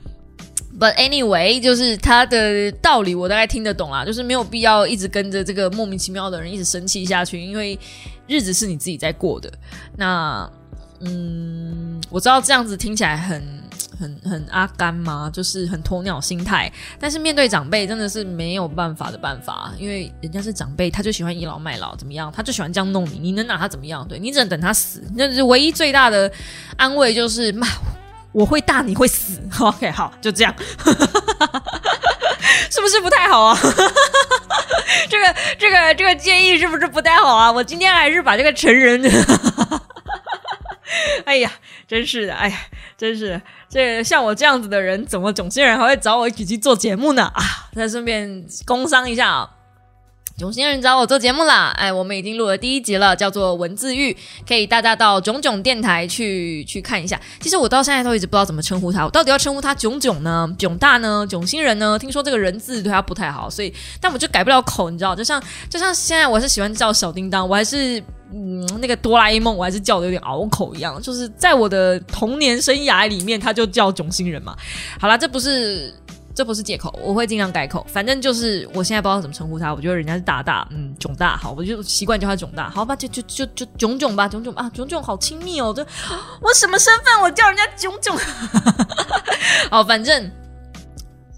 [0.80, 7.78] But anyway，就是他的道理我大概听得懂啦，就是没有必要一直跟着这个莫名其妙的人一直生气下去，因为
[8.26, 9.54] 日子是你自己在过的。
[9.96, 10.52] 那。
[11.04, 13.62] 嗯，我知道这样子听起来很
[14.00, 16.72] 很很阿甘嘛，就是很鸵鸟心态。
[17.00, 22.32] 但是面对长辈真的是没有办法的办法，因为人家是长辈，他就喜欢倚老卖老，怎么样？
[22.36, 24.08] 他就喜欢这样弄你，你能拿他怎么样？
[24.08, 25.04] 对你只能等他死。
[25.16, 26.32] 那是唯一最大的
[26.78, 27.68] 安慰就是骂
[28.32, 29.40] 我会大，你会死。
[29.60, 30.56] OK，好，就这样，
[32.72, 33.58] 是不是不太好啊？
[35.10, 37.52] 这个这个这个建议是不是不太好啊？
[37.52, 39.02] 我今天还是把这个成人，
[41.26, 41.52] 哎呀，
[41.88, 42.58] 真是的，哎呀，
[42.98, 47.32] 真是这像我这样子的人，怎么总些人还会找我一起去做节目呢？
[47.34, 47.42] 啊，
[47.74, 49.50] 再顺便工商一下啊。
[50.42, 51.72] 囧星人找我做节目啦！
[51.78, 57.22] 哎，我们已经录了第一集了，叫做文字狱，可以大家到囧囧电台去去看一下。
[57.40, 61.96] 其实我到现在都一直不知道怎么称呼他，我到底要称呼他囧囧呢，囧大呢，囧星人呢？
[62.00, 65.16] 听说这个人字对他不太好，所以但我就改不了口，你知道？
[65.16, 71.00] 就像就像现在我是喜欢叫小叮当，我还是嗯那个哆啦 A 梦，我还是叫的有点拗口一样。
[71.00, 74.58] 就是在我的童年生涯里面，他就叫囧星人嘛。
[75.00, 75.94] 好了，这不是。
[76.34, 77.86] 这不是借口，我会尽量改口。
[77.90, 85.86] 反正就是我现在不知道怎么称呼他，我觉得人家是大大，嗯，囧大，好，我就习惯叫他囧大，好吧，就就就就囧囧吧，囧囧啊，囧囧好亲密哦，这
[86.42, 87.22] 我什么身份？
[87.22, 88.18] 我叫人家囧囧，
[89.70, 90.32] 好，反正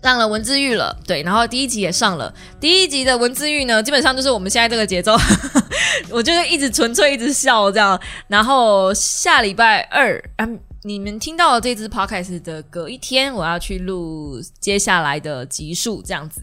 [0.03, 5.17] 上了文字狱了，对，然后第一集也上了，第一集的文字狱呢，基本上就是我们现在这个节奏，
[6.11, 10.59] 我就是一直纯粹一直笑这样，然后下礼拜二，嗯。
[10.85, 16.41] 你们听到这支 podcast 的隔一天，我要去录接下来的集数，这样子，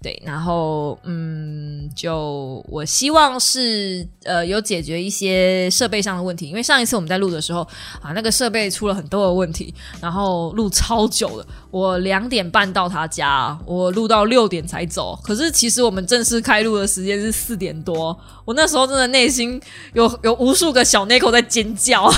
[0.00, 7.60] 对，然后嗯，就我希望是呃有解决一些设备上的问题，因为上一次我们在录的时候
[8.00, 19.60] 啊，那个设备出了很多的问题，然后录超久了，我两点半到他家，我录到六点才走，可是其实我们正式开录的时间是四点多，我那时候真的内心
[19.92, 22.10] 有有无数个小内口在尖叫。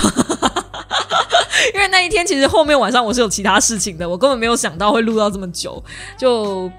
[1.73, 5.83] 因为那一天其实后面晚上我是有其他事情的，我根本没有想到会录到这么久，
[6.17, 6.69] 就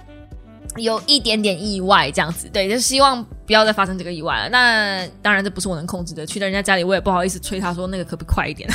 [0.77, 2.49] 有一点点意外这样子。
[2.53, 4.49] 对，就希望不要再发生这个意外了。
[4.51, 8.69] 那当然这不是我能控制的，去到人家家里我也不好意思催他说那个可不可以快一点，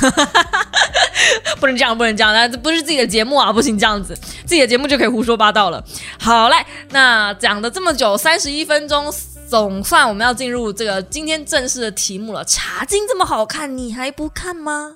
[1.60, 5.84] 不能这样，不能这样，那这不是自己的节目啊，不行这样子，自己的节目就可以胡说八道了。
[6.20, 6.56] 好嘞，
[6.90, 9.14] 那讲了这么久，三十一分钟，
[9.48, 12.44] 总算我们要进入这个今天正式的题目了。
[12.46, 14.96] 茶经这么好看，你还不看吗？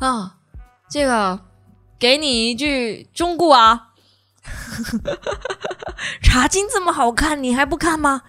[0.00, 0.34] 啊，
[0.90, 1.38] 这个
[1.98, 3.88] 给你一句忠告啊！
[6.22, 8.22] 茶经这么好看，你还不看吗？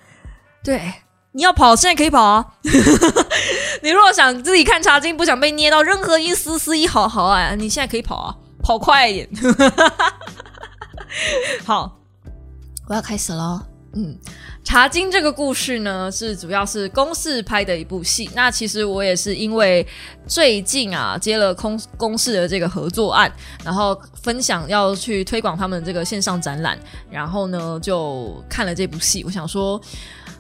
[0.64, 0.94] 对，
[1.32, 2.46] 你要跑，现在可以跑啊！
[3.82, 9.30] 你如果想自己看茶经，不想被捏到任何一丝丝一毫毫啊，你现在可以跑啊，跑快一点！
[11.66, 11.98] 好，
[12.88, 14.20] 我要开始了，嗯。
[14.72, 18.30] 茶经这个故事呢，是主要是公视拍的一部戏。
[18.34, 19.86] 那其实我也是因为
[20.26, 23.30] 最近啊接了公公视的这个合作案，
[23.66, 26.80] 然后分享要去推广他们这个线上展览，
[27.10, 29.26] 然后呢就看了这部戏。
[29.26, 29.78] 我想说，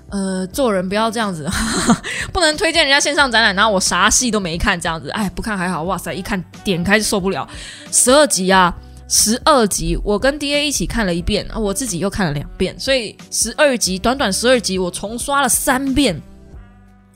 [0.09, 1.45] 呃，做人不要这样子，
[2.31, 5.09] 不能推荐人家线上展览，然后我啥戏都没看这样子。
[5.09, 7.45] 哎，不看还好，哇塞，一看点开就受不了，
[7.91, 8.73] 十二集啊！
[9.13, 16.19] 十二集，我跟 D A 一起看了一遍，我自己又看了两遍，所以十二集，短短十二集，我重刷了三遍，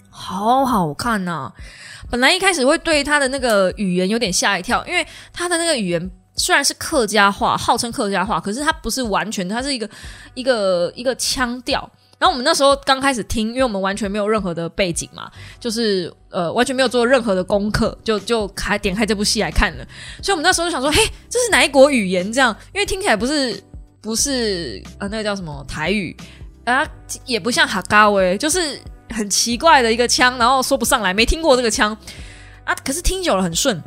[0.10, 1.50] 好好看呐！
[2.12, 9.90] 本来一开始会对他的那个语言有点吓一跳，因为他的那个语言虽然是客家话，号称客家话，可是它不是完全，它是一个
[10.34, 11.90] 一个一个腔调。
[12.18, 19.86] 然后我们那时候刚开始听，因为我们完全没有任何的背景嘛，就是呃完全没有做任何的功课，就就开点开这部戏来看了。
[20.24, 20.98] 所以我们那时候就想说，嘿，
[21.30, 22.32] 这是哪一国语言？
[22.32, 23.62] 这样，因为听起来不是
[24.02, 26.16] 不是呃那个叫什么台语
[26.64, 26.88] 啊，
[27.26, 31.96] 也不像哈嘎威，就是很奇怪的一个腔，然后说不上来，没听过这个腔
[32.64, 32.74] 啊。
[32.86, 33.82] 可是听久了很顺。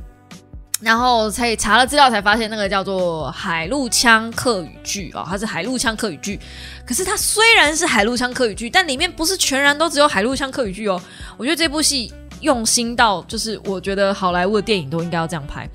[0.81, 6.39] 然后才查了资料，才发现那个叫做海陆腔客语剧哦，它是海陆腔客语剧。
[6.87, 11.01] 可是它虽然是海陆腔客语剧，但里面不是全然都只有海陆腔客语剧哦。
[11.37, 12.13] 我觉得这部戏
[12.43, 15.69] 用心到，就是我觉得好莱坞的电影都应该要这样拍。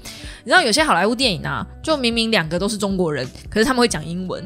[0.45, 4.45] 你知道有些好莱坞电影啊，就明明两个都是中国人，可是他们会讲英文。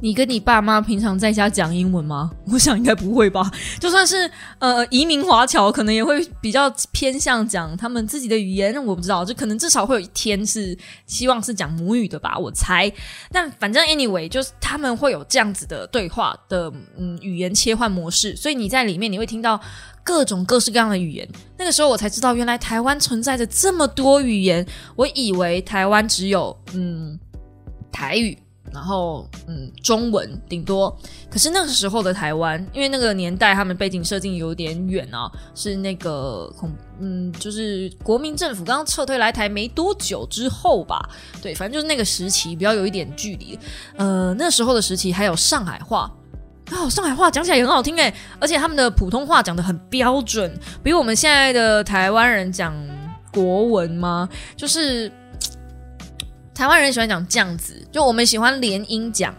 [0.00, 2.30] 你跟你爸妈平常在家讲英文吗？
[2.52, 3.50] 我想应该不会吧。
[3.80, 8.74] 就算是呃移民华侨，可能也会比较偏向讲他们自己的语言。
[8.84, 10.76] 我不知道，就可能至少会有一天是
[11.06, 12.92] 希望是讲母语的吧，我猜。
[13.32, 19.58] 但反正 anyway，就是他们会有这样子的对话的嗯语言切换模式，所以你在里面你会听到
[20.02, 21.26] 各种各式各样的语言。
[21.56, 24.66] 那个时候我才知道，原来台湾存在着这么多语言。
[24.96, 27.18] 我以为台湾只有嗯
[27.90, 28.36] 台语。
[28.74, 30.94] 然后，嗯，中文顶多。
[31.30, 41.08] 可是那个时候的台湾，因为那个年代他们背景设定有点远啊，是那个恐，嗯，就是国民政府刚刚撤退来台没多久之后吧。
[41.40, 43.56] 对，反正就是那个时期比较有一点距离。
[43.96, 46.12] 呃，那时候的时期还有上海话，
[46.72, 52.74] 哦，上海话讲起来也很好听诶，而且他们的普通话讲的很标准，比我们现在的台湾人讲
[53.32, 54.28] 国文吗？
[54.56, 55.10] 就是。
[56.54, 59.34] 台湾人喜欢讲这样子，就我们喜欢连音讲，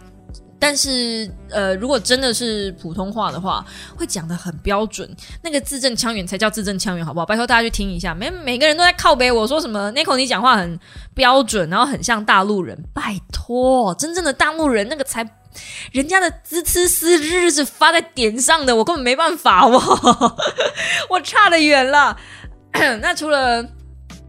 [0.58, 3.64] 但是，呃，如果真的是普通话的话，
[3.96, 5.08] 会讲的很标准，
[5.42, 7.24] 那个字正腔圆才叫字正腔圆，好不好？
[7.24, 10.78] 拜托大家去听一下，每每个人都在靠背我说什么 n i c o 你讲话很
[11.14, 15.26] 标准，然后很像大陆人，拜托，真正的大陆人那个才，
[15.92, 19.80] 人家的滋呲丝日是发在点上的，我根本没办法，我
[21.08, 22.16] 我差得远了。
[23.00, 23.66] 那除了。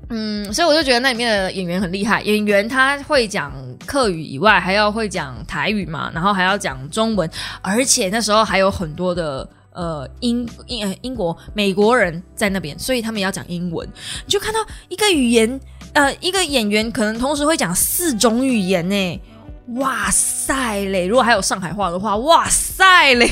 [0.10, 2.22] 嗯，所以我就觉得那里面的演员很厉害。
[2.22, 3.52] 演员他会讲
[3.86, 7.30] 客语以外，还要会讲台语嘛，然后还要讲中文，
[7.62, 13.88] 而且那时候还有很多的呃英英英国美国人在那边，所以他们也要讲英文。
[14.26, 15.60] 就看到一个语言，
[15.94, 19.22] 呃，一个演员可能同时会讲四种语言呢。
[19.76, 21.06] 哇塞嘞！
[21.06, 23.30] 如果还有上海话的话，哇塞嘞！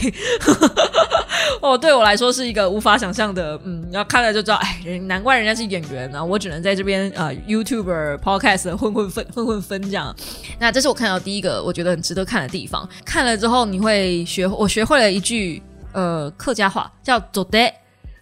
[1.62, 6.22] 哦，对我来说是一个无法想象的，嗯，要看了就知道，哎，难怪人家是演员啊！
[6.22, 10.14] 我只能在这边呃，YouTuber Podcast 混混分混混分这样。
[10.60, 12.88] 那这是我看到第一个我觉得很值得看的地方。
[13.06, 15.64] 看了之后你会学，我学会了一句
[15.94, 17.74] 呃客家话，叫“走得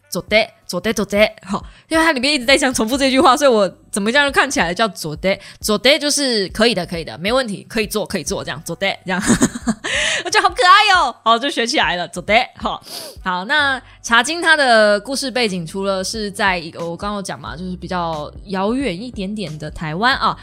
[0.09, 0.47] 走得”。
[0.73, 9.21] 左得左得，好，因为它里面一直在想重复这句话，所以我怎么样就看起来叫左得左得，就是可以的，可以的，没问题，可以做，可以做，这样左得这样，
[10.25, 12.81] 我觉得好可爱哟，好，就学起来了，左得，好，
[13.23, 20.35] 好，那茶金它的故事背景除了是在一个我刚刚讲嘛，就是比较遥远一点点的台湾啊。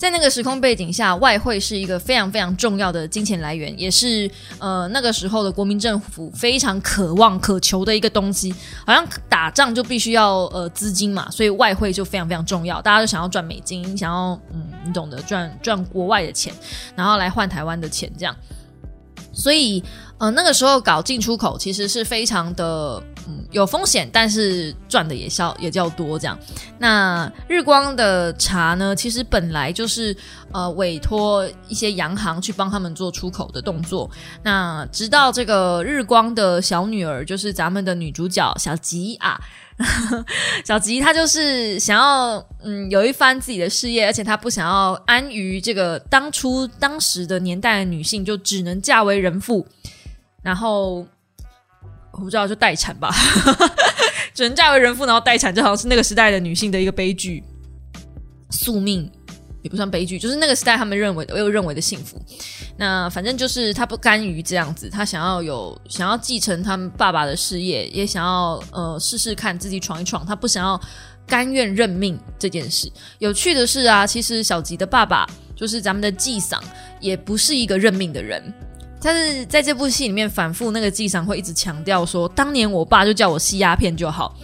[0.00, 4.28] 在那个时空背景下，外汇是一个非常非常重要的金钱来源，也是
[4.58, 8.50] 呃那个时候的国民政府非常渴望渴求的一个东西。
[8.86, 12.80] 好像打仗就必须要呃资金嘛，所以外汇就非常非常重要。
[12.80, 16.50] 大家都想要赚美金，想要嗯你懂得赚赚国外的钱，
[16.96, 18.34] 然后来换台湾的钱这样。
[19.34, 19.84] 所以
[20.16, 23.02] 呃那个时候搞进出口其实是非常的。
[23.50, 26.38] 有风险，但是赚的也较也较多这样。
[26.78, 30.16] 那日光的茶呢，其实本来就是
[30.52, 34.10] 呃委托一些洋行去帮他们做出口的动作。
[34.42, 39.40] 那直到这个日光的小女儿，就是咱们的女主角小吉啊，
[40.64, 49.66] 小吉她就是想要嗯有一番自己的事业，而且她不想要安于这个当初当时的年代的女性就只能嫁为人妇，
[50.42, 51.06] 然后。
[52.20, 53.10] 我不知道，就待产吧，
[54.34, 57.42] 只能嫁为人妇，然后待产，就好像是那个时代的女性的一个悲剧，
[58.50, 59.10] 宿命
[59.62, 62.20] 也不算悲剧，就是那个时代他们认为的又认为的幸福。
[62.76, 70.78] 那反正就是他不甘于这样子，他想要有想要继承他们爸爸的事业，也想要呃试试看自己闯一闯，他不想要
[71.26, 72.92] 甘愿认命这件事。
[73.18, 76.62] 有趣的是啊，其实小吉的爸爸就是咱们的纪桑，
[77.00, 78.52] 也不是一个认命的人。
[79.02, 84.36] 但是在这部戏里面，反复那个纪赏会一直强调说，当年我爸就叫我吸鸦片就好，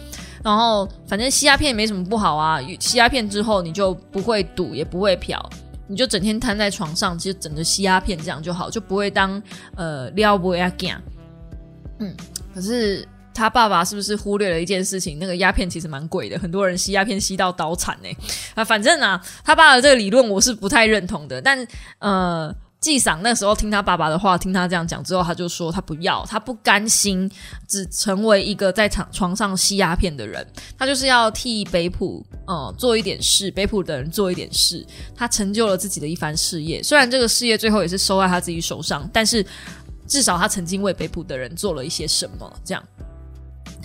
[0.43, 5.39] 然后反正吸鸦片也没什么不好啊，吸鸦片之后你就不会赌也不会嫖，
[5.87, 9.41] 你就整天瘫在床上，其实整着吸鸦片这样就好，就不会当
[9.75, 10.99] 呃撩不鸦干。
[11.99, 12.15] 嗯，
[12.53, 15.19] 可是他爸爸是不是忽略了一件事情？
[15.19, 18.09] 那个鸦片其实蛮贵的，很多人吸鸦片吸到倒产呢。
[18.55, 21.67] 啊，反正啊，他爸的这个理论我是不太认同的，但
[21.99, 22.51] 呃。
[22.79, 27.29] 纪赏那时候听他爸爸的话，听他这样讲之后，他就说他不要，他不甘心
[27.67, 30.45] 只成为一个在床床上吸鸦片的人，
[30.77, 36.81] 他就是要替北浦呃做一点事，北浦的人做一点事，他成就了自己的一番事业。
[36.83, 39.45] 虽然这个事业最后也是收在他自己手上，但是
[40.07, 42.83] 至少他曾经为北浦的人做了一些什么，这样。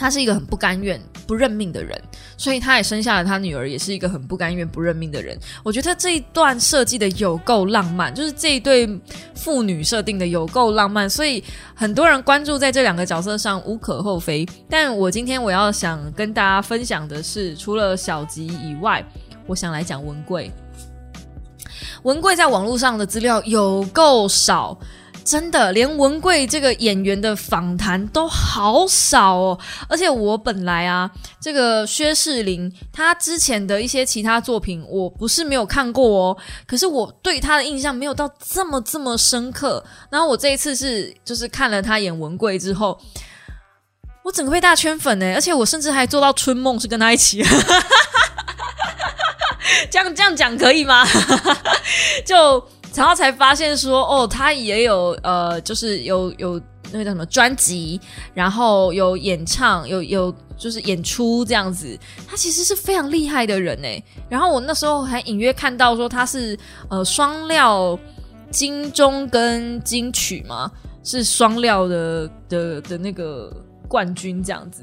[0.03, 1.97] 他是一个很不甘愿、不认命的人，
[2.37, 5.39] 所以他也生下了他女儿，也是一个很不甘愿、不认命的人。
[5.63, 9.01] 我觉得这一段设计的有够浪漫，就是这一对
[9.37, 11.43] 父女设定的有够浪漫，所以
[11.73, 14.45] 很多人关注在这两个角色上无可厚非。
[14.69, 19.07] 但我今天我要想跟大家分享的是，除了小吉以外，
[19.47, 20.51] 我想来讲文贵。
[22.03, 24.77] 文贵在网络上的资料有够少。
[25.25, 29.59] 真的，连文贵这个演员的访谈都好少哦。
[29.89, 31.11] 而且我本来啊，
[31.41, 36.37] 这个薛士林他之前的一些其他作品，我不是没有看过哦。
[36.67, 39.85] 可是我对他的印象没有到这么这么深刻。
[40.11, 43.01] 然后我这一次是就是看了他演文贵之后，
[44.25, 45.35] 我整个被大圈粉呢。
[45.35, 47.43] 而且我甚至还做到春梦是跟他一起。
[49.91, 51.07] 这样这样讲可以吗？
[52.27, 52.67] 就。
[52.95, 58.01] 然后才发现说，哦，他也有呃，就是有有那个叫什么专辑，
[58.35, 61.99] 然后有演唱，有有就是演出这样子。
[62.29, 64.03] 他其实是非常厉害的人哎。
[64.29, 66.57] 然后我那时候还隐约看到说他是
[66.91, 67.99] 呃双料
[68.51, 70.71] 金钟跟金曲嘛，
[71.03, 73.51] 是双料的的的那个
[73.89, 74.83] 冠军这样子，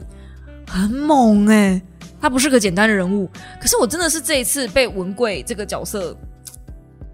[0.67, 1.81] 很猛哎。
[2.21, 3.29] 他不是个简单的人物，
[3.61, 6.13] 可是我真的是这一次被文贵这个角色。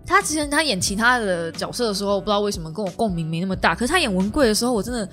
[0.06, 3.74] 他之前他演其他的角色的时候，我不知道为什么跟我共鸣没那么大。
[3.74, 5.10] 可是他演文贵的时候，我真的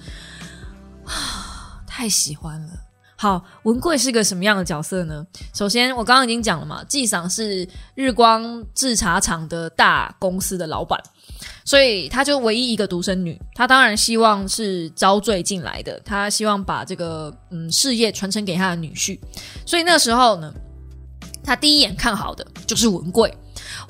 [1.05, 2.68] 啊太喜欢了。
[3.16, 5.24] 好，文贵是个什么样的角色呢？
[5.55, 11.01] 首先，我刚刚已经讲了嘛，纪赏是日光制茶厂的大公司的老板，
[11.64, 19.16] 所以他就唯一一个独生女，他当然希望是招赘进来的，他希望把这个嗯事业传承给他的女婿。
[19.64, 20.53] 所以那时候呢，
[21.45, 23.32] 他第一眼看好的就是文贵。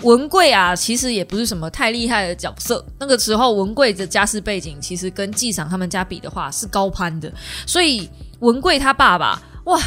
[0.03, 2.85] 文贵啊，其实也不是什么太厉害的角色。
[2.99, 7.33] 那个时候，文贵的家世背景其实跟纪赏他们家比的话是高攀的，
[7.66, 8.09] 所以
[8.41, 9.81] 文贵他爸爸哇，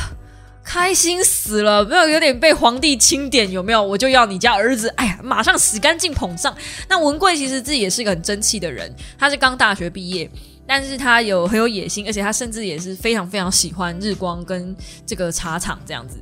[0.63, 3.83] 开心死了，没有有点被皇帝钦点有没有？
[3.83, 6.55] 我就要你家儿子，哎呀，马上洗干净捧上。
[6.89, 10.29] 那文贵其实自己也是个很争气的人，他是刚大学毕业，
[10.65, 14.75] 但是他有很有野心，而且他甚至也是非常非常喜欢日光跟
[15.05, 16.17] 这个茶厂这样子。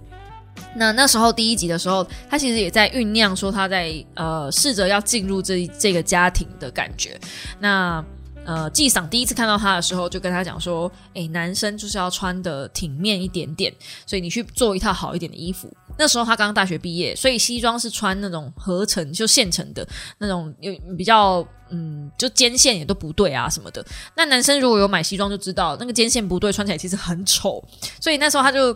[0.76, 7.20] 那那时候第一集的时候，他其实也在酝酿说他在呃试着要进入这这个家庭的感觉。
[7.60, 8.04] 那
[8.45, 13.73] 呃纪赏第一次看到他的时候，就跟他讲说：“哎，男生就是要穿的挺面一点点，
[14.05, 19.87] 所以你去做一套好一点的衣服。”那时候他刚刚大学毕业，所以西装是穿那种合成就现成的
[20.17, 23.85] 那种，有比较嗯，就肩线也都不对啊什么的。
[24.15, 27.63] 那男生如果有买西装就知道，那个肩线不对，穿起来其实很丑。
[28.01, 28.75] 所以那时候他就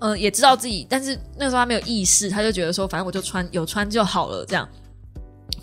[0.00, 4.68] 呃也知道自己，但是那时候他没有意识，他就觉得说，反正我就穿有穿就好了，这样。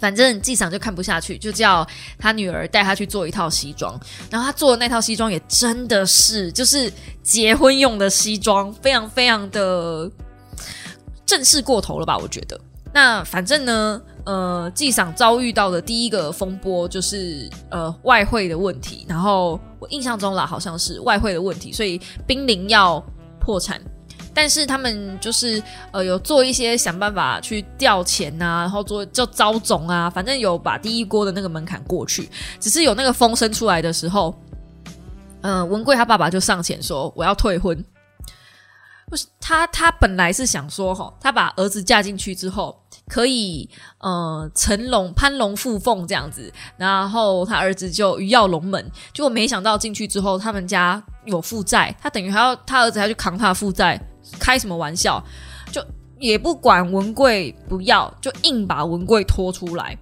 [0.03, 1.87] 反正纪赏就看不下去，就叫
[2.19, 3.97] 他女儿带他去做一套西装。
[4.29, 6.91] 然后他做的那套西装也真的是就是
[7.21, 10.11] 结婚用的西装，非常非常的。
[11.25, 12.17] 正式过头了吧？
[12.17, 12.59] 我觉得。
[12.93, 19.05] 那反正呢，呃，纪赏遭遇到的第一个风波就是呃外汇的问题。
[19.07, 21.97] 然后我印象中啦，好像是外汇的问题，所以
[22.27, 23.01] 濒临要
[23.39, 23.81] 破产。
[24.33, 25.61] 但是他们就是
[25.91, 32.29] 呃有做一些想办法去调钱呐，然后做就招总啊，反正有把第一锅的那个门槛过去。
[32.59, 34.35] 只是有那个风声出来的时候，
[35.41, 37.77] 嗯，文贵他爸爸就上前说：“我要退婚。”
[39.39, 48.91] 他，他本来是想说哈，他把儿子嫁进去之后，可以呃成龙攀龙附凤这样子，然后他儿子就鱼跃龙门。
[49.13, 53.99] 结果没想到进去之后，他们家有负债，他等于还要他儿子还要去扛他负债，
[54.39, 55.23] 开什么玩笑？
[55.71, 55.83] 就
[56.19, 59.97] 也不管文贵不要，就硬把文贵拖出来。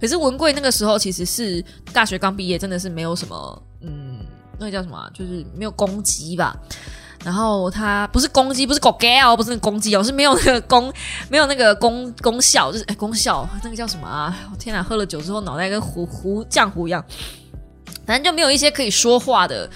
[0.00, 4.18] 可是文贵那个时候其实是大学刚毕业，真的是没有什么嗯，
[4.58, 6.56] 那个叫什么，就是没有攻击吧。
[7.26, 10.92] 然后他不是公鸡，不是狗 gay 哦，不是那个公鸡哦，是没有那个功，
[11.28, 14.32] 没有那个功功效，就是功效那个叫什么啊？
[14.52, 17.04] 我天哪，喝了酒之后脑袋跟糊糊浆糊一样，
[18.06, 19.68] 反正就没有一些可以说话的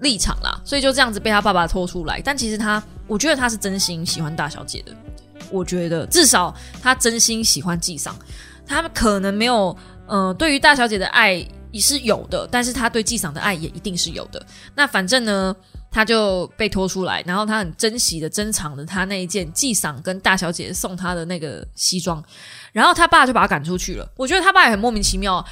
[0.00, 2.18] 立场啦，所以就这样子被他爸爸拖出来。
[2.24, 4.92] 但其实他，我觉得他是真心喜欢大小姐的，
[5.50, 8.16] 我觉得至少他真心喜欢纪赏，
[8.66, 9.76] 他可能没有，
[10.08, 14.42] 嗯，对于大小姐的爱也是有的，但是他对纪赏的爱也一定是有的。
[14.74, 15.54] 那反正呢。
[15.90, 22.22] 他就被拖出来，然后他很珍惜的珍藏着他那一件季赏跟大小姐送他的那个西装，
[22.72, 24.08] 然后他爸就把他赶出去了。
[24.16, 25.44] 我觉得他爸也很莫名其妙，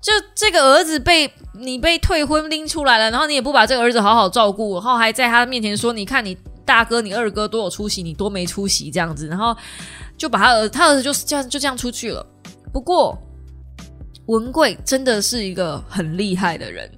[0.00, 6.34] 就这个儿子被你被退婚拎出来了，然后你也不把这个儿子好好照顾，然后还在他面前说：“你看你
[6.64, 9.54] 大哥、你二哥多有出息，你多没出息。”这样子，然后
[10.16, 12.26] 就把他儿他儿子就是这样就这样出去了。
[12.72, 13.16] 不过
[14.26, 16.90] 文贵真的是一个很厉害的人。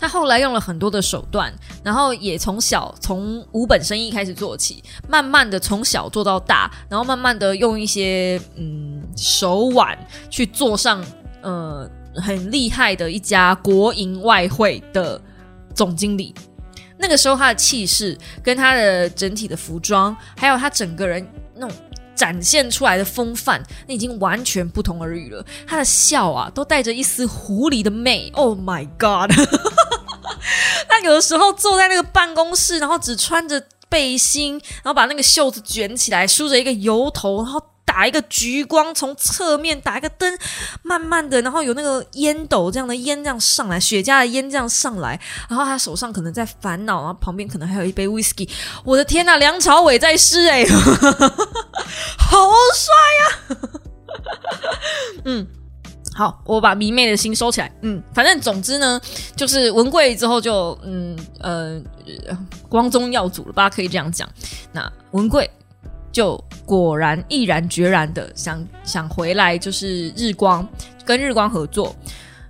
[0.00, 1.52] 他后来用了很多的手段，
[1.84, 9.96] 然后也从小从无本生意开始做起，慢慢的从小做到大，然后慢慢的用一些嗯手腕
[10.30, 11.04] 去做上
[11.42, 15.20] 呃很厉害的一家国营外汇的
[15.74, 16.34] 总经理。
[16.96, 21.24] 那个时候他的气势跟他的整体的服装，还有他整个人
[21.54, 21.76] 那种。
[22.20, 25.42] 展现出来的风范，那已经完全不同而语了。
[25.66, 28.30] 他的笑啊，都带着一丝狐狸的媚。
[28.34, 29.32] Oh my god！
[30.86, 37.62] 他有的时候坐在那个办公室，然后只穿着背心，然后把那个袖子卷起来，梳着一个油头，然后。
[37.92, 40.38] 打一个橘光，从侧面打一个灯，
[40.84, 45.18] 慢慢的，然后有那个烟斗这样的烟这样上来，雪茄的烟这样上来，
[45.48, 48.48] 然后他手上可能在烦恼，然后旁边可能还有一杯 whisky。
[48.84, 50.64] 我的天呐，梁朝伟在诗哎，
[52.30, 53.24] 好帅呀！
[55.26, 55.46] 嗯，
[56.14, 57.72] 好，我把迷妹的心收起来。
[57.82, 59.00] 嗯，反正总之呢，
[59.34, 61.82] 就是文贵之后就嗯呃
[62.68, 64.28] 光宗耀祖了吧，可以这样讲。
[64.72, 65.50] 那文贵。
[66.12, 70.68] 就果然毅然决然的想想回来，就是日光
[71.04, 71.94] 跟日光合作，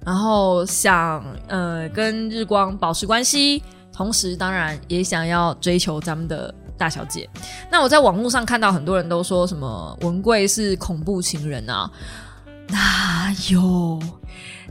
[0.03, 3.62] 然后想呃跟日光保持关系，
[3.93, 7.28] 同时当然也想要追求咱们的大小姐。
[7.70, 11.91] 那我在网络上看到很多人都说什么文贵是恐怖情人啊，
[12.68, 14.01] 哪有？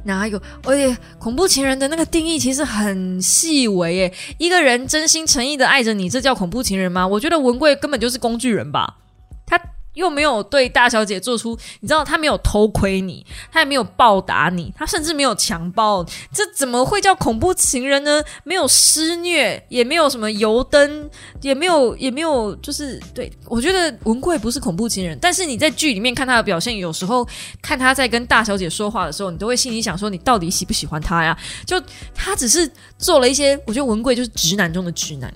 [0.03, 0.41] 哪有？
[0.65, 4.13] 而且恐怖情人的那个定义其实很细微耶。
[4.39, 7.05] 一个人真心诚意的爱着你，这叫恐怖情人吗？
[7.05, 8.97] 我觉得文贵根本就是工具人吧。
[9.45, 9.61] 他。
[9.99, 16.01] 又没有对大小姐做出，你知道他没有偷窥你，他也没有报答你，他甚至没有强暴，
[16.33, 18.23] 这怎么会叫恐怖情人呢？
[18.45, 21.09] 没有施虐，也没有什么油灯，
[21.41, 27.27] 也没有也没有，就是对我觉得文贵不是恐怖情人，但是你在剧里面看他的表现，有时候
[27.61, 31.37] 看他在跟大小姐说话的时候，你都会心里想说，你到底喜不喜欢他呀？
[31.65, 31.81] 就
[32.15, 35.33] 他只是做了一些，我觉得文贵就是直男中的直男，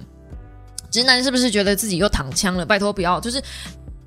[0.89, 2.65] 直男是不是觉得自己又躺枪了？
[2.65, 3.43] 拜托不要，就是。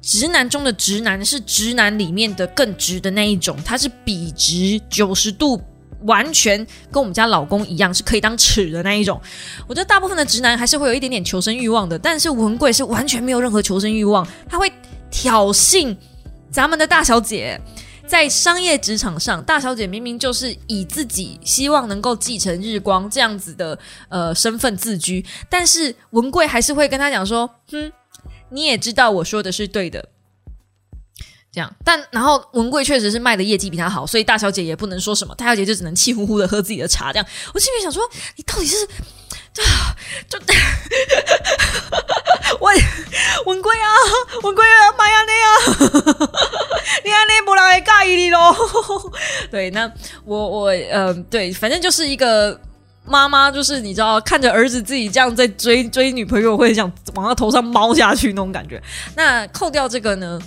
[0.07, 5.61] 直男中的直男是直男里面的更直的那一种，他是笔直九十度，
[6.03, 9.21] 完全跟我们家老公一样，是可以当尺的那一种。
[9.67, 14.73] 我觉得大部分的直男还是会有一点点求生欲望的，但是文贵是完全没有任何求生欲望，他会
[15.11, 15.97] 挑衅
[16.53, 17.61] 咱们的大小姐。
[18.07, 23.77] 在商业职场上，大小姐明明就是以自己希望能够继承日光这样子的
[24.09, 27.91] 呃身份自居，但是文贵还是会跟他讲说，哼。
[28.51, 30.09] 你也知道我说的是对的，
[31.53, 37.13] 这样，但然后文贵确实是卖的业绩比他好，所以大小姐也不能说什么，大小姐就只能气呼呼的喝自己的茶。
[37.13, 38.03] 这样，我心里想说，
[38.37, 38.77] 你到底是
[39.63, 39.97] 啊，
[40.29, 40.39] 就
[42.61, 42.71] 我
[43.47, 43.89] 文贵啊，
[44.43, 45.51] 文贵啊，买啊那样，
[47.05, 48.55] 你安那不人会介意你咯？
[49.51, 49.91] 对，那
[50.25, 52.61] 我我嗯，对，反正就是一个。
[53.07, 58.83] 妈妈就是你知道，看着儿子自己这样在追追女朋友，会想往他头上猫下去那种感觉。
[59.15, 60.41] 那扣掉这个呢？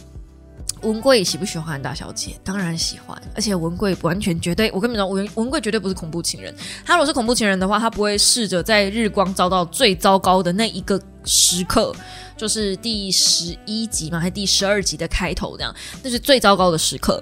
[0.82, 2.39] 文贵喜不喜欢大小姐？
[2.41, 6.55] 当然喜欢，而且文贵完全绝对，我跟你说，文文贵绝对不是恐怖情人。
[6.86, 11.93] 他如果是恐怖情人的话，他不会试着在日光遭到最糟糕的那一个时刻，
[12.38, 17.22] 就是第十一集嘛，还是第十二集的开头这样，那是最糟糕的时刻。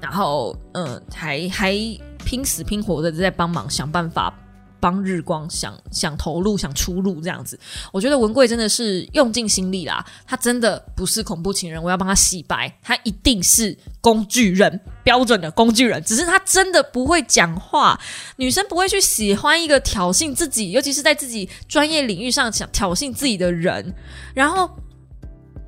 [0.00, 1.76] 然后，嗯，还还
[2.24, 4.34] 拼死拼活的在帮忙想办法。
[4.78, 7.58] 帮日光想想投入想出路这样子，
[7.92, 10.04] 我觉得文贵真的是用尽心力啦。
[10.26, 16.02] 他真的不是恐怖情人，我要帮他洗白，他一定是工具人，标准的工具人。
[16.04, 17.98] 只是他真的不会讲话，
[18.36, 23.94] 女生不会去喜欢一个挑衅自己，尤其是在自己专业领域上想挑衅自己的人。
[24.34, 24.70] 然后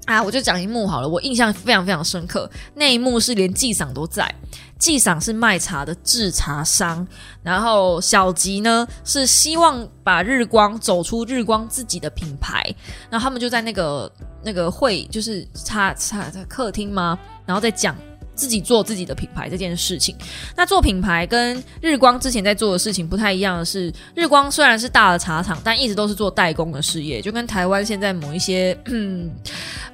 [0.04, 4.34] 啊，我就讲一幕好了，我印象非常非常深刻，那一幕是连纪赏都在。
[4.78, 7.06] 季赏是卖茶的制茶商，
[7.42, 12.62] 然后小吉呢是希望把日光走出日光自己的品牌，
[13.10, 14.10] 然后他们就在那个
[14.42, 17.18] 那个会就是茶茶的客厅吗？
[17.44, 17.96] 然后再讲
[18.34, 20.16] 自己做自己的品牌这件事情。
[20.54, 28.78] 那做品牌跟日光之前在做的事情不太一样的是，日光虽然是大的茶厂，但一直都是做代工的事业，就跟台湾现在某一些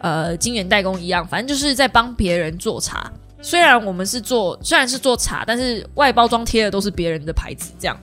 [0.00, 3.10] 呃晶圆代工一样，反正就是在帮别人做茶。
[3.44, 7.94] 虽然我们是做，虽然是做茶，但是外包装贴的都是别人的牌子，这样。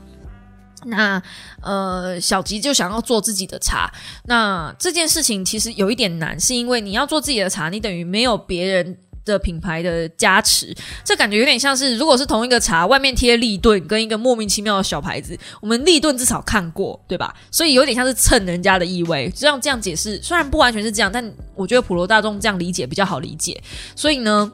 [0.85, 1.19] 那
[1.63, 3.91] 呃，小吉就想要做自己的茶。
[4.25, 10.75] 那这件事情其实有一点难，是因为你要做自己的茶，你等于没有别人的品牌的加持。
[11.03, 17.33] 这感觉有点像是，如果是同一个茶，外面贴立顿跟一个莫名其妙的小牌子，我们立顿至少看过，对吧？
[17.49, 19.31] 所以有点像是蹭人家的意味。
[19.35, 23.59] 这样这样解释，虽然不完全是这样，但我觉得普罗大众这样理解比较好理解。
[23.95, 24.51] 所以呢。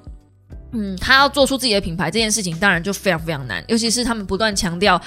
[0.73, 3.63] 嗯，他要做出自己的品牌这件事情，当然就非常非常难。
[3.69, 5.01] 尤其是他们不断强调，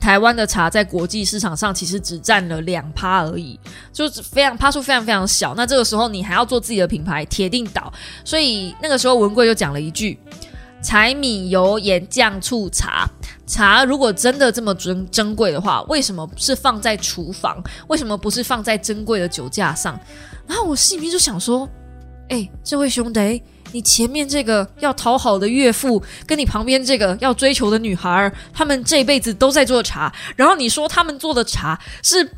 [0.00, 3.58] 台湾的茶在国际市场上其实只占了两趴而已，
[3.92, 5.54] 就是非常趴数非常非常小。
[5.54, 7.92] 那这个时候你还要做自己的品牌，铁定倒。
[8.24, 10.18] 所以那个时候文贵就讲了一句：
[10.82, 13.08] 柴米油盐酱醋茶，
[13.46, 17.62] 茶如果真的这么珍珍贵的话，为什么是放在厨房？
[17.86, 19.96] 为什么不是放在珍贵的酒架上？
[20.44, 21.68] 然后我心里面就想说：
[22.30, 23.40] 哎，这位兄弟。
[23.74, 32.36] 你前面这个要讨好的岳父，跟你旁边这个要追求的女孩，他们这辈子都在做茶，然后你说他们做的茶是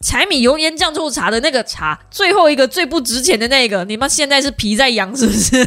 [0.00, 5.64] 柴米油盐酱醋茶的那个茶，最后一个最不值钱的那个，你妈现在是皮在痒是不是？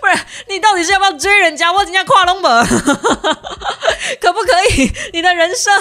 [0.00, 1.72] 不然你到底是要不要追人家？
[1.72, 2.66] 我今天跨龙门，
[4.20, 4.90] 可不可以？
[5.12, 5.72] 你的人生，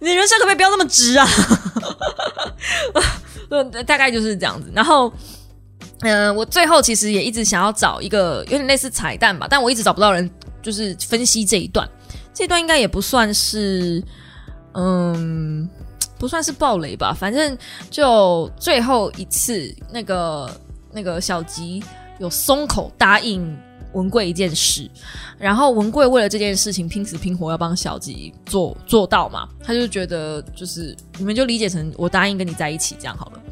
[0.00, 1.26] 你人生可不可以不要那么直啊？
[3.84, 5.12] 大概就是这样子，然后。
[6.02, 10.28] 嗯，我最后其实也一直想要找一个有点类似彩蛋吧，但我一直找不到人，
[10.62, 11.88] 就是分析这一段。
[12.32, 14.02] 这段应该也不算是，
[14.72, 15.68] 嗯，
[16.18, 17.12] 不算是暴雷吧。
[17.12, 17.56] 反正
[17.90, 20.50] 就最后一次，那个
[20.90, 21.82] 那个小吉
[22.18, 23.54] 有松口答应
[23.92, 24.88] 文贵一件事，
[25.36, 33.42] 然后文贵为了这件事情拼死拼活要帮小吉做做到嘛，他就觉得就是你们就理解成我答应跟你在一起这样好了。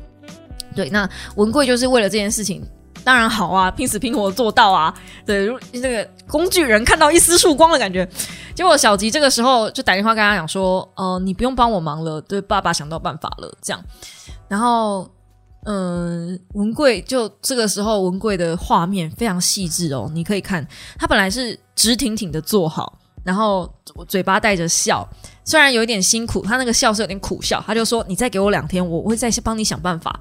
[0.78, 2.64] 对，那文贵就是为了这件事情，
[3.02, 4.94] 当然好啊，拼死拼活做到啊。
[5.26, 8.08] 对，那个工具人看到一丝曙光的感觉。
[8.54, 13.82] 结果小吉这个时候就打电话跟他讲说：“呃，你不用帮我忙了，对，爸爸想到办法了。”这样，
[14.46, 15.10] 然后。
[15.64, 20.08] 嗯，文贵就这个时候，文贵的画面非常细致哦。
[20.14, 20.66] 你可以看，
[20.96, 23.70] 他本来是直挺挺的坐好，然后
[24.06, 25.06] 嘴巴带着笑，
[25.44, 27.62] 虽然有一点辛苦，他那个笑是有点苦笑。
[27.66, 30.18] 他就说：“你再给我两天，我会再帮你想办法。”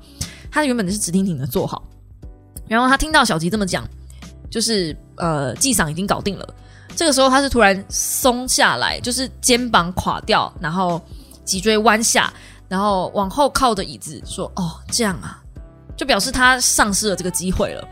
[0.52, 1.84] 他原本是直挺挺的坐好，
[2.68, 3.88] 然后他听到小吉这么讲，
[4.50, 6.48] 就是呃，记赏已经搞定了。
[6.96, 11.02] 这个时候他是突然松下来，就是肩膀垮掉，然后
[11.44, 12.34] 脊椎弯下。
[12.70, 15.42] 然后往后靠着椅子说：“哦，这样啊，
[15.96, 17.88] 就表示他丧失了这个机会了。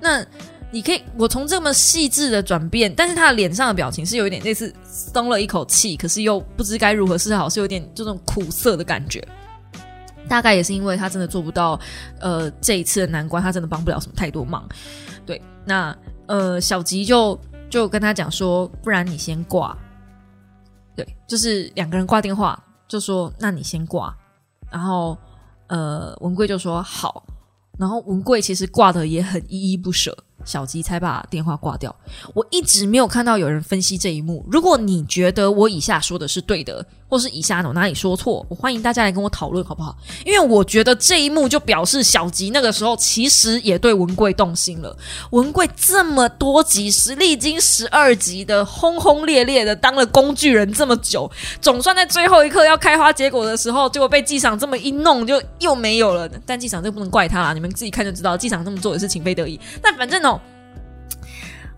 [0.00, 0.26] 那
[0.72, 9.24] 你可以，我从这么细致的转变，但是他的脸上的表情是有一点类似松了一口气，可是又不知该如何是好，是有点这种苦涩的感觉。
[10.28, 11.78] 大概也是因为他真的做不到，
[12.20, 14.68] 呃，这一次的难关，他真的帮不了什么太多忙。
[15.24, 19.76] 对，那呃，小吉就就跟他讲说，不然你先挂。
[20.94, 24.16] 对，就是两个人挂电话。”就说：“那你先挂。”
[24.72, 25.14] 然后，
[25.66, 27.22] 呃，文贵就说：“好。”
[27.78, 30.16] 然后文贵其实挂的也很依依不舍。
[30.42, 31.94] 小吉才把电话挂掉。
[32.34, 34.42] 我一直没有看到有人分析这一幕。
[34.50, 39.96] 如果你觉得我以下说的是对的，或是以下我哪里说错，我欢迎大家来跟我讨论，好不好？
[40.26, 44.94] 因为我觉得这一幕就表示小吉那个时候其实也对文贵动心了。
[45.30, 51.30] 文贵这么多集，是历经十二集的轰轰烈烈的当了工具人这么久，
[51.60, 56.28] 总算在最后一刻要开花结果的时候，结果被纪赏这么一弄，就又没有了。
[56.44, 59.58] 但纪赏这不能怪他啦，你们自己看就知道，纪赏这么做也是情非得已。
[59.82, 60.40] 但反正哦。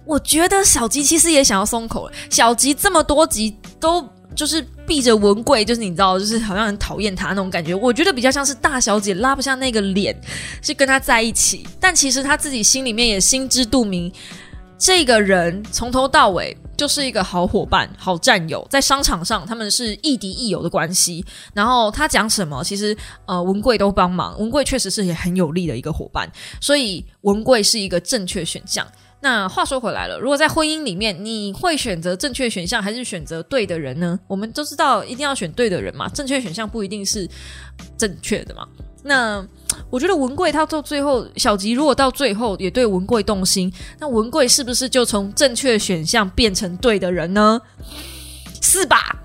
[0.06, 2.12] 我觉得小吉其实也想要松口了。
[2.30, 4.04] 小吉这么多集都
[4.34, 7.74] 就是避着文贵，就是你知道，就是好像很讨厌他那种感觉。
[7.74, 10.18] 我觉得比较像是大小姐拉不下那个脸，
[10.62, 11.66] 是跟他在一起。
[11.78, 14.10] 但其实他自己心里面也心知肚明，
[14.78, 21.24] 这个人从头到尾就是一个好伙伴、好战友，在商场上他们是亦敌亦友的关系。
[21.52, 24.38] 然后他讲什么，其实呃文贵都帮忙。
[24.38, 28.86] 文贵确实是也很有力的一个伙伴，所以文贵是一个正确选项。
[29.22, 34.18] 那话说回来了，如果在婚姻里面，你会选择正确选项还是选择对的人呢？
[34.26, 37.28] 我们都知道一定要选对的人嘛，正确选项不一定是
[37.98, 38.66] 正确的嘛。
[39.02, 39.46] 那
[39.90, 47.60] 我觉得文贵他到最后，小吉如果到最后也对文贵动心，那文贵是不是就从正确选项变成对的人呢？
[48.62, 49.16] 是吧？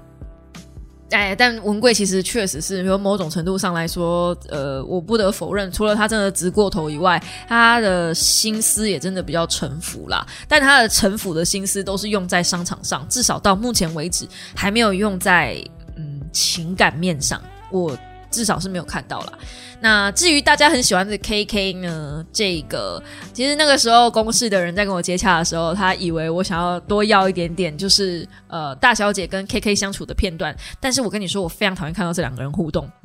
[1.12, 10.26] 哎，但文贵其实确实是，有某种程度上来说，呃，我不得否认，除了他真的直过头以外，他的心思也真的比较沉浮啦。
[10.48, 15.64] 但他的沉浮的心思都是用在商场上，至少到目前为止还没有用在
[15.96, 17.42] 嗯情感面上。
[17.72, 17.98] 我。
[18.32, 19.40] 至少是没有看到了。
[19.86, 22.26] 那至于大家很喜欢的 K K 呢？
[22.34, 23.00] 这个
[23.32, 30.58] 其实那个时候公司的人在跟我接洽的时候，他以为我想要多要一点点，就是呃大小姐跟 K K 相处的片段。
[30.80, 32.90] 但是我跟你说，我非常讨厌看到这两个人互动。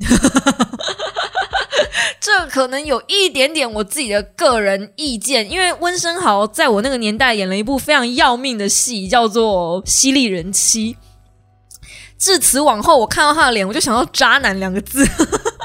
[2.19, 10.93] 这可能有一点点我自己的个人意见，因为温升豪在我那个年代演了一部非常要命的戏，叫做《犀利人妻》。
[12.21, 15.03] 至此往后，我看到他的脸，我就想到“渣男”两个字。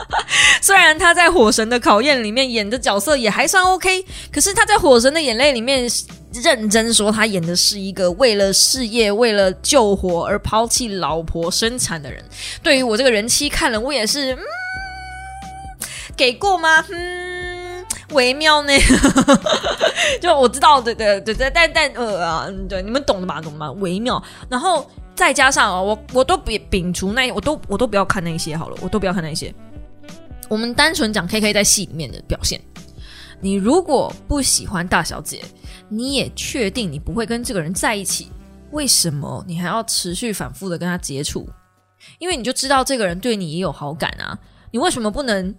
[0.62, 4.02] 虽然他在《火神的考验》里面演的角色也还算 OK，
[4.32, 5.86] 可是他在《火神的眼泪》里面
[6.32, 12.24] 认真说，他演的是一个为了事业、为了救火而抛弃老婆生产的人。
[12.62, 14.38] 对于我这个人妻看了，我也是，嗯，
[16.16, 16.82] 给过吗？
[16.88, 17.35] 嗯，
[18.10, 18.72] 微妙呢。
[20.20, 23.40] 就我知道，对对对对，但但呃啊，对，你们懂的吧？
[23.40, 23.70] 懂吗？
[23.72, 24.22] 微妙。
[24.48, 24.88] 然后。
[25.16, 29.50] 再加上哦，我我都别摒除那，我都我都不要看那些好了，我都不要看那些。
[30.46, 32.60] 我们单纯讲 K K 在戏里面的表现。
[33.40, 35.42] 你如果不喜欢大小姐，
[35.88, 38.30] 你也确定你不会跟这个人在一起，
[38.72, 41.48] 为什么你还要持续反复的跟他接触？
[42.18, 44.38] 因为你就知道这个人对你也有好感啊，
[44.70, 45.54] 你为什么不能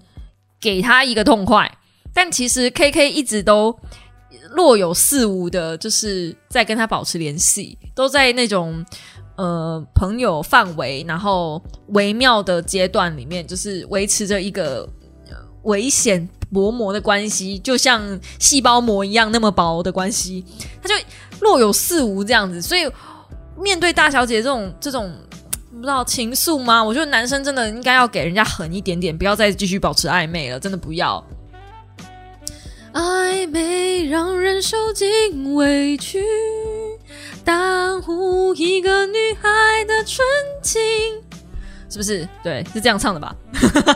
[0.61, 1.76] 给他一个痛快？
[2.17, 3.77] 但其实 K K 一直都
[4.49, 8.83] 若有似无的，就是在跟他保持联系，都在那种。
[9.37, 14.89] 呃，朋友范围，然后微妙的阶段里面，就是维持着一个
[15.61, 20.43] 危险薄膜的关系，就像细胞膜一样那么薄的关系，
[20.81, 20.95] 他就
[21.39, 22.59] 若有似无这样子。
[22.59, 22.91] 所以
[23.61, 25.13] 面对大小姐这种这种
[25.69, 26.83] 不知道情愫吗？
[26.83, 31.23] 我觉得男生真的应该要给人家狠一点点，不要再继续保持暧昧了，真的不要。
[32.97, 36.23] 暧昧让人受尽委屈。
[37.45, 39.47] 耽误一个女孩
[39.85, 40.25] 的纯
[40.63, 40.81] 情，
[41.89, 42.27] 是不是？
[42.43, 43.35] 对，是这样唱的吧？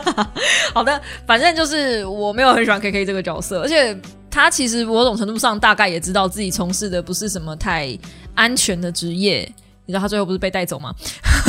[0.72, 3.98] 好的，反正就是我没有很喜欢 K K 这个角色，而且
[4.30, 7.98] 他其实某种程度上大概也知道自己从事的不是什么太
[8.36, 9.52] 安全的职业。
[9.84, 10.94] 你知道他最后不是被带走吗？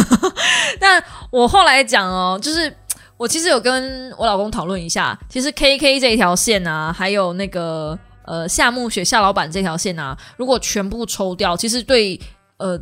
[0.79, 2.75] 但我后来讲哦，就是
[3.17, 12.19] 我其实有跟我老公讨论一下，其实 K K 这一条线啊，还有那个呃夏目雪夏老板这条线啊，如果全部抽掉，其实对
[12.57, 12.79] 呃。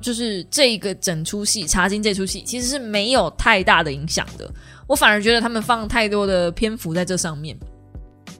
[0.00, 4.46] 就是这个整出戏《茶金》这出戏其实是没有太大的影响的，
[4.86, 7.56] 我反而觉得他们放太多的篇幅在这上面，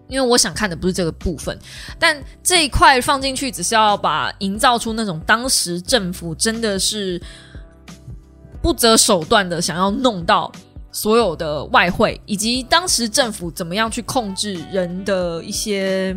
[0.07, 1.59] 因为我想看的不是这个部分，
[1.99, 7.19] 但这一块放进去只是要把营造出那种当时政府真的是
[8.61, 10.53] 不择手段的想要弄到
[10.95, 16.17] 所有的外汇，以及当时政府怎么样去控制人的一些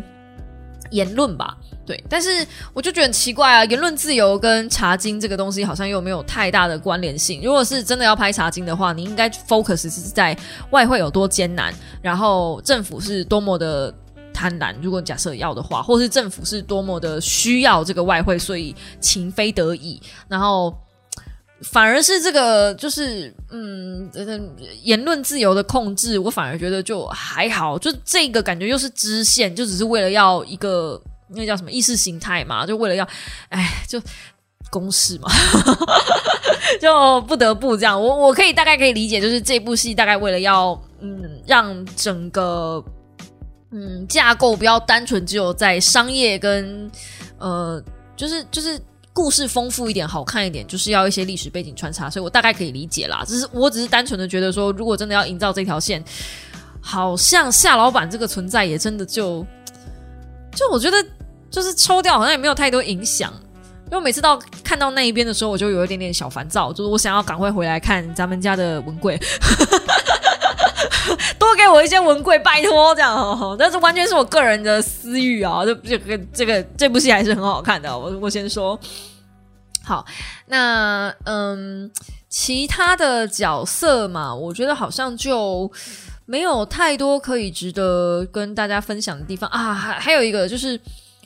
[0.92, 1.58] 言论吧。
[1.84, 7.40] 对，但是我就觉得很奇怪啊，言论自由跟茶经这个东西好像又没有太大的关联性。
[7.42, 10.36] 如果是真的要拍茶经的话，你应该 focus 是在
[10.70, 13.92] 外汇有多艰难，然后政府是多么的
[14.34, 14.74] 贪婪。
[14.82, 19.98] 如果假设要的话，或是政府是多么的需要这个外汇，所以情非得已，
[20.28, 20.76] 然后
[21.62, 24.10] 反而是这个就是嗯，
[24.82, 31.00] 言论自由的控制，我反而觉得就还好，就这个感觉又是支线，就只是为了要一个。
[31.30, 32.64] 那叫什么意识形态嘛？
[32.64, 33.06] 就为了要，
[33.50, 34.00] 哎，就
[34.70, 35.30] 公式嘛，
[36.80, 38.02] 就不得不这样。
[38.02, 42.82] 我我可以大概可以理解，就是这部戏大概为了要，嗯，让整个
[43.72, 46.90] 嗯架构不要单纯只有在商业跟
[47.36, 47.78] 呃，
[48.16, 48.80] 就是就是
[49.18, 52.08] 故事丰富一点、好看一点，就是要一些历史背景穿插。
[52.08, 53.24] 所以我大概可以理解啦。
[53.26, 56.00] 只是我只是单纯的觉得说，如果真的要营造这条线，
[56.80, 59.44] 好像夏老板这个存在也真的就
[60.54, 61.04] 就我觉得。
[61.50, 63.32] 就是抽掉好像也没有太多影响，
[63.90, 69.18] 因为每次到看到那一边的时候，我就有一点点小烦躁，就是我想要赶快回来看咱们家的文贵，
[71.38, 73.56] 多给我一些文贵，拜托这样。
[73.58, 77.96] 但是完全是我个人的私欲啊，这这个这个这部戏还是很好看的。
[77.96, 78.78] 我我先说
[79.84, 80.04] 好，
[80.46, 81.90] 那嗯，
[82.28, 85.70] 其他的角色嘛，我觉得好像就
[86.26, 89.72] 没有太多可以值得跟大家分享的地方啊。
[89.74, 90.80] 还还有一个就是。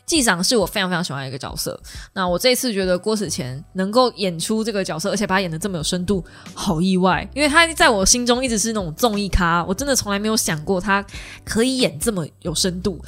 [0.04, 1.80] 纪长是我非常非常喜欢的一个角色。
[2.12, 6.24] 那我这一次觉得郭子乾能够演出这个角色，而且把他演的这么有深度，
[6.54, 7.28] 好意外。
[7.34, 11.04] 因为他在我心中一直是那种综艺咖，我真的从来没有想过他
[11.44, 13.00] 可以演这么有深度。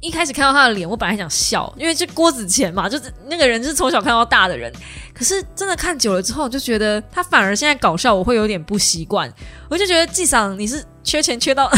[0.00, 4.72] 一开始看到他的脸，我本来想笑，因为这郭子乾嘛，就是那个人是从小看到大的人。
[5.12, 9.30] 可是真的看久了之后，就觉得他反而现在搞笑，我会有点不习惯。
[9.68, 11.70] 我就觉得纪长你是缺钱缺到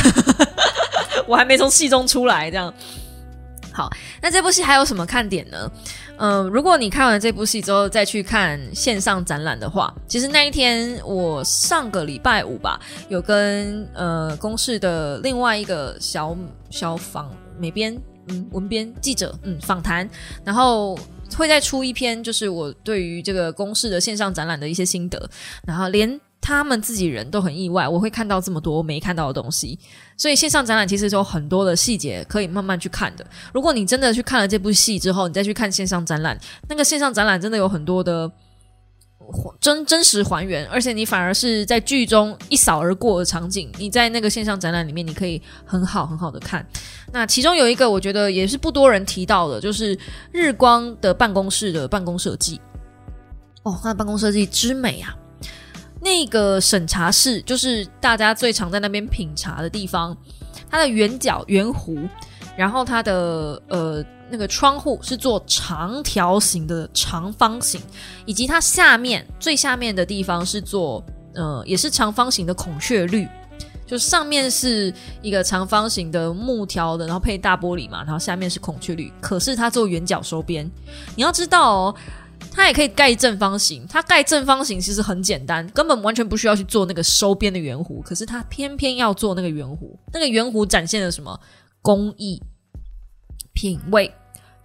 [1.27, 2.73] 我还没从戏中出来这样。
[3.73, 5.71] 好，那这部戏还有什么看点呢？
[6.19, 16.37] 嗯，如果你看完这部戏之后再去看线上展览的话，其实那一天我上个礼拜五吧，有跟呃公视的另外一个小
[16.71, 17.99] 小访美编
[18.29, 20.09] 嗯文编记者嗯访谈，
[20.45, 20.99] 然后
[21.37, 25.29] 会再出一篇，就是我对于这个公视的线上展览的一些心得，
[25.67, 26.21] 然后连。
[26.43, 29.79] 他们自己人都很意外，我会看到这么多没看到的东西，
[30.17, 33.25] 所以线上展览其实有很多的细节可以慢慢去看的。
[33.55, 36.37] 如果你真的去看了这部戏之后，你再去看线上展览，
[36.69, 38.29] 那个线上展览真的有很多的
[39.61, 46.67] 真真实还原，而且你反而是在剧中一扫而过的场景，你在那个线上展览里面，你可以很好很好的看。
[47.13, 49.97] 那其中有一个我觉得也是不多人提到的，就是
[50.33, 52.61] 日光的办公室的办公设计。
[53.63, 55.17] 哦，那办公设计之美啊！
[56.05, 60.17] 那个审查室就是大家最常在那边品茶的地方，
[60.69, 62.09] 它的圆角圆弧，
[62.57, 67.81] 然后它的呃那个窗户是做长条形的长方形，
[68.27, 73.29] 以及它下面最下面的地方是做呃也是长方形的孔雀绿，
[73.87, 74.93] 就上面是
[75.23, 80.69] 一个长方形的木条的，然后配大玻璃嘛，然后下面是孔雀绿，可是它做圆角收边，
[81.15, 81.95] 你要知道哦。
[82.51, 88.03] 它也可以盖正方形，它盖正方形其实很简单，根本完全不需要去做那个收边的圆弧。
[88.03, 91.39] 可是它偏偏要做那个圆弧，那个圆弧展现了什么
[91.81, 92.43] 工艺、
[93.53, 94.13] 品味、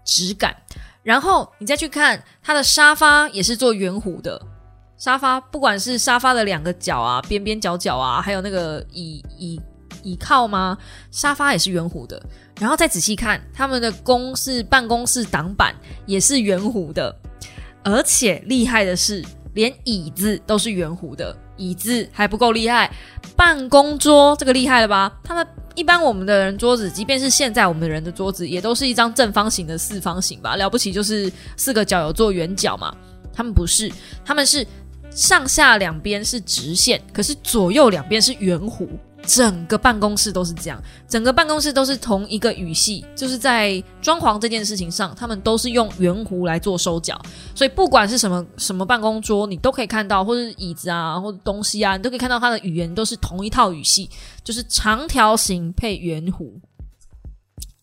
[0.05, 0.55] 质感。
[1.03, 4.41] 然后你再去看它的沙发，也是做圆弧的
[4.97, 9.61] 沙发，不管是沙发的两个角啊、边边角角啊，还有那个椅椅
[10.03, 10.77] 椅靠吗？
[11.11, 12.21] 沙发也是圆弧的。
[12.59, 15.73] 然后再仔细看他们的公室办公室挡板
[16.05, 17.15] 也是圆弧的。
[17.87, 19.23] 而且厉害的是，
[19.53, 21.33] 连椅子都是圆弧的。
[21.55, 22.91] 椅子还不够厉害，
[23.35, 25.11] 办公桌这个厉害了吧？
[25.23, 30.57] 他们一般我们的人桌子，即便是现在我们人的桌子，也都是一张正方形的四方形吧？
[30.57, 32.93] 了不起就是四个角有做圆角嘛？
[33.33, 33.89] 他们不是，
[34.25, 34.67] 他们是
[35.09, 38.85] 上下两边是直线，可是左右两边是圆弧。
[39.27, 47.21] 整个办公室都是这样，整个办公室都是同一个语系，就是在装潢这件事情上，他们都是用圆弧来做收脚，
[47.53, 54.09] 所以不管是什么什么办公桌，你都可以看到，或者椅子啊，或者东西啊，你都可以看到它的语言都是同一套语系，
[54.45, 56.49] 就是长条形配圆弧。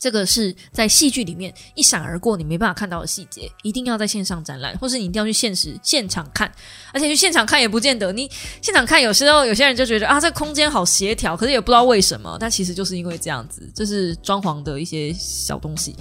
[0.04, 6.52] 这个是在戏剧里面一闪而过，你没办法看到的细节，一定要在线上展览，或是你一定要去现实现场看。
[6.92, 8.30] 而且去现场看也不见得，你
[8.60, 12.36] 现场看有时候有些人就觉得啊，这个空间好协调，可是也不知道为什么。
[12.38, 15.96] 但其实就是因为这样子，这是装潢的一些小东西。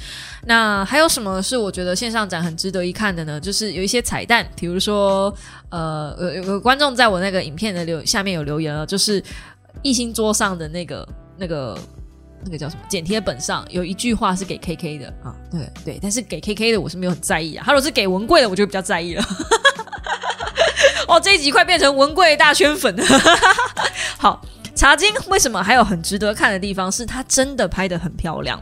[0.45, 3.39] 那还有什么是我觉得线上展很值得一看的呢？
[3.39, 5.33] 就是有一些彩蛋，比如说
[5.69, 9.23] 呃，有有个观众在我那个影片的留下面有留言了，就是
[9.81, 11.79] 艺兴桌上的那个那个。
[12.45, 12.81] 那个叫什么？
[12.87, 17.63] 剪贴本上有一句话是给 K K 的啊，对对，但是给 K K 的我是没有很在意啊。
[17.65, 19.23] 他如果是给文贵的，我就比较在意了。
[21.07, 23.05] 哦，这一集快变成文贵大圈粉了。
[24.17, 24.41] 好，
[24.73, 26.91] 茶经为什么还有很值得看的地方？
[26.91, 28.61] 是它真的拍的很漂亮，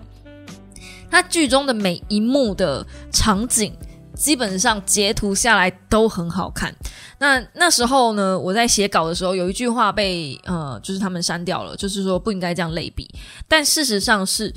[1.10, 3.74] 它剧中的每一幕的场景。
[4.22, 6.72] 基本上截图下来都很好看。
[7.18, 13.10] 那那时候呢，我在写稿的时候，有一句话被呃，就是他们删掉了，就是说不应该这样类比。
[13.48, 14.54] 但事实上是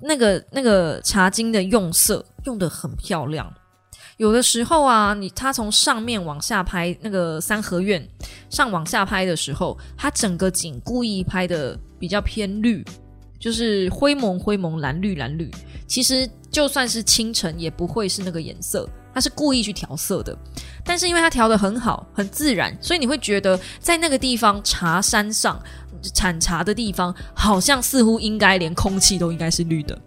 [0.00, 3.52] 那个那个茶巾的用色用的很漂亮。
[4.16, 8.02] 有的时候啊，你他从上面往下拍那个三合院
[8.48, 12.82] 上往下拍的时候，他整个景故意拍的比较偏绿，
[13.38, 15.50] 就是灰蒙灰蒙蓝绿蓝绿。
[15.86, 18.88] 其实就算是清晨，也不会是那个颜色。
[19.14, 20.36] 他是故意去调色的，
[20.84, 25.60] 但是因为他调的很好、很自然，所以你会觉得在那个地方茶山上
[26.14, 29.98] 产茶的地方，好像似乎应该连空气都应该是绿的。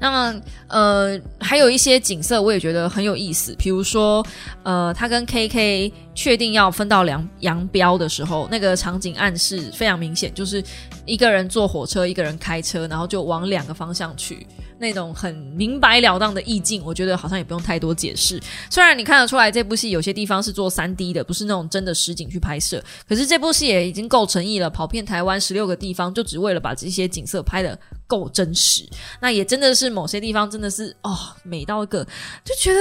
[0.00, 4.26] 那么，呃，还有一些景色我也觉得很有意思，比如说，
[4.62, 10.62] 呃，他跟 K K 确定要分道扬扬镳的时候，那个场景暗示非常明显，就是
[11.06, 14.46] 一个人坐火车，一个人开车，然后就往两个方向去。
[14.78, 18.40] 那种很明白了当的意境，我觉得好像也不用太多解释。
[18.70, 28.88] 虽然你看得出来这部戏有些地方是做三 D 的，不是那种真的实景去拍摄，可是这部戏也已经够诚意了，跑遍台湾十六个地方，就只为了把这些景色拍的够真实。
[29.20, 32.04] 那也真的是某些地方真的是哦，美到一个
[32.44, 32.80] 就觉得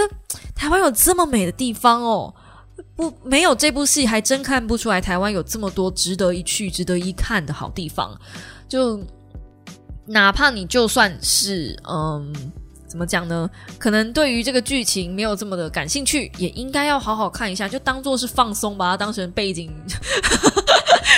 [0.56, 2.34] 台湾有这么美的地方哦，
[2.96, 8.20] 不没有这部戏还真看不出来台湾有这么多值得一去、值得一看的好地方，
[8.68, 9.00] 就。
[10.06, 12.34] 哪怕你就算是嗯，
[12.88, 13.50] 怎么讲呢？
[13.80, 19.72] 可能对于这个剧情没有这么的感兴趣，也应该要好好看一下，就当做是放松，把它当成背景。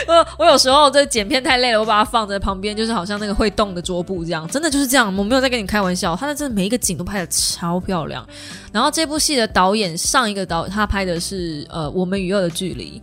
[0.07, 5.15] 我我有时候这剪片太累了，我把它放在旁边，就是好像那个会动的桌布这样，真的就是这样。
[5.17, 8.27] 我没有在跟你开玩笑，他的真的每一个景都拍的超漂亮。
[8.71, 13.01] 然后这部戏的导演上一个导，他拍的是呃《我们与恶的距离》。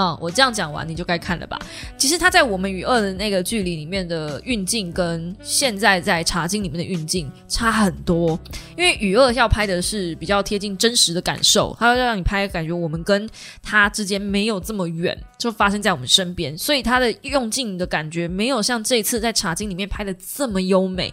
[0.00, 1.58] 嗯，我这样讲完你就该看了吧。
[1.98, 8.38] 其实他在我们与二的那个距离里面的运镜，跟现在在茶经里面的运镜差很多。
[8.78, 13.28] 因为与二要拍的是比较贴近真实的感受，他要让你拍感觉我们跟
[13.62, 21.12] 他之间没有这么远，就发生在我们身边，所以他的用镜的感觉没有像这次在茶经里面拍的这么优美。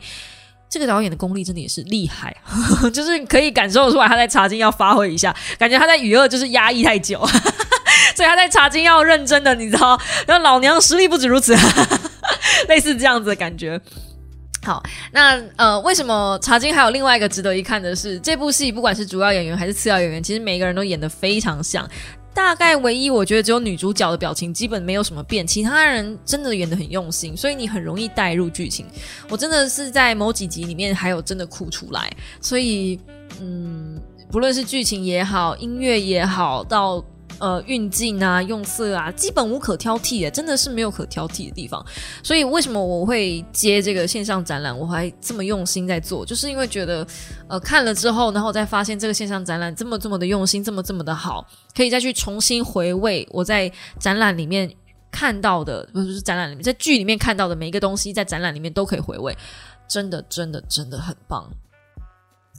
[0.70, 2.36] 这个导演的功力真的也是厉害，
[2.94, 7.26] 就是可以感受出来他在茶经要发挥一下，感觉他在与二就是压抑太久。
[8.18, 9.96] 所以他在查经要认真的，你知道？
[10.26, 11.56] 然后老娘实力不止如此，
[12.68, 13.80] 类似这样子的感觉。
[14.64, 21.88] 好，那呃，为什么查经还有另外一个值得一看的是，这部戏不管是主要演员还是次要演员，其实每个人都演的非常像。
[22.34, 28.88] 大概唯一我觉得只有女主角的表情基本没有什么变，其他人真的演的很用心，所以你很容易带入剧情。
[29.30, 32.12] 我真的是在某几集里面还有真的哭出来，
[32.42, 33.00] 所以
[33.40, 34.02] 嗯，
[34.32, 37.04] 不论是剧情也好，音乐也好，到
[37.40, 41.86] 呃，运镜啊，用色啊，基本无可挑剔，真的是没有可挑剔的地方。
[42.24, 47.06] 所以为什么我会接这个线上展览，我还这么用心在做，就是因为觉得，
[47.48, 54.72] 呃，看了之后，然后再发现这个线上展览这么这么的用心，这么这么的好，可以再去重新回味我在展览里面
[55.12, 59.38] 看到的，不是展览里面，在剧里面看到的每一个东西，在展览里面都可以回味，
[59.88, 61.48] 真的真的真的很棒。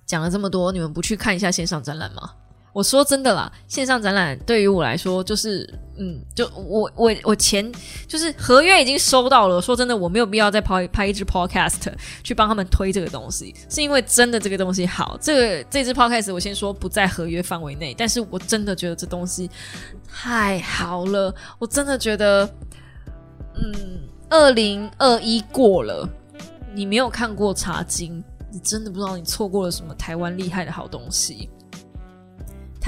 [0.06, 2.30] 讲了这么多，你们不去看一下线上展览吗？
[2.72, 7.72] 我说真的啦，线上展览对于我来说就是，嗯，就我我我钱
[8.06, 9.60] 就是合约已经收到了。
[9.60, 11.92] 说真的，我没有必要再拍拍一支 podcast
[12.22, 15.18] 去帮他们推这个东西，是因为真的这个东西好。
[15.20, 19.50] 这个这支 podcast 我先说不在合约范围内，但是我真的觉得这东西
[20.08, 21.34] 太好了。
[21.58, 22.48] 我真的觉得，
[23.56, 26.08] 嗯，二零二一过了，
[26.72, 31.50] 你没有看过《茶经》，你真的不知道你错过了什么台湾厉害的好东西。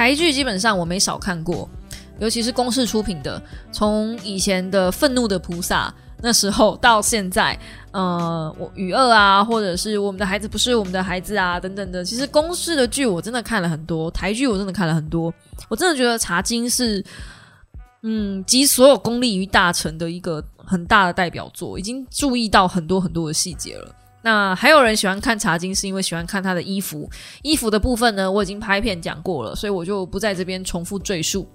[0.01, 1.69] 台剧基本上我没少看过，
[2.21, 3.41] 尤其是公式出品的，
[3.71, 5.93] 从以前的愤怒的菩萨
[6.23, 7.55] 那时候到现在，
[7.91, 15.31] 呃，我雨二啊，或者是我们的孩子不是我们的孩子啊，等等的，其实公式的剧我真的看了很多，台剧我真的看了很多，
[15.69, 17.05] 我真的觉得茶金是，
[18.03, 23.95] 嗯，集所有功力于大成的一个很大的代表作，已经注意到很多很多的细节了。
[24.23, 27.09] 那还有人喜欢看茶经，是因为喜欢看他的衣服。
[27.43, 31.49] 衣服的部分呢，我已经拍片讲过了，所以我就不在这边重复赘述。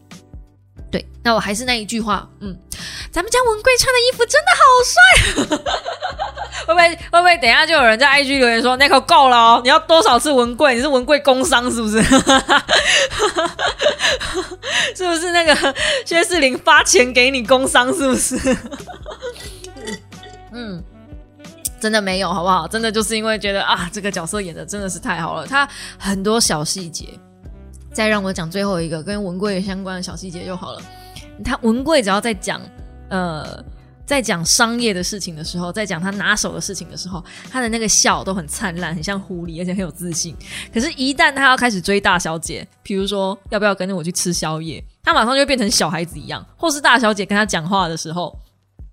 [0.92, 2.58] 对，那我还是那一句话，嗯，
[3.12, 4.96] 咱们家文贵穿的衣服真的好帅。
[6.66, 9.62] 会不会会不会等一下就有人在 IG 留言说那口够了哦？
[9.64, 10.74] 你要多少次文贵？
[10.76, 12.02] 你是文贵工伤是不是？
[14.96, 18.58] 是不是那个薛世林发钱给你工伤是不是？
[20.54, 20.84] 嗯。
[21.86, 22.68] 真的没有，好不好？
[22.68, 25.70] 真的就是因为觉得啊，这个角色演的真的是太好了，他
[26.00, 27.10] 很多小细节。
[27.94, 30.82] 再让我讲最后一个跟文贵相关的小细节就好了。
[31.44, 32.60] 他文贵只要在讲
[33.10, 33.64] 呃，
[34.04, 40.36] 在讲商业的事情的时候，在讲他拿手的事情的时候，他的那个笑都很灿烂，很像狐狸，而且很有自信。
[40.74, 46.44] 可是，一旦他要开始追大小姐，比如说要不要跟着我去吃宵夜，他马上就会变成小孩子一样。
[46.58, 48.36] 或是大小姐跟他讲话的时候，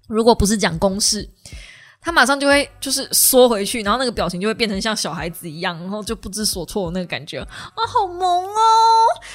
[0.09, 1.26] 如果不是讲公事。
[2.05, 7.47] 他马上就会就是缩回去，然后那个表情就会变成像小孩子一样，然后就不知所措那个感觉啊，
[7.87, 8.51] 好萌哦！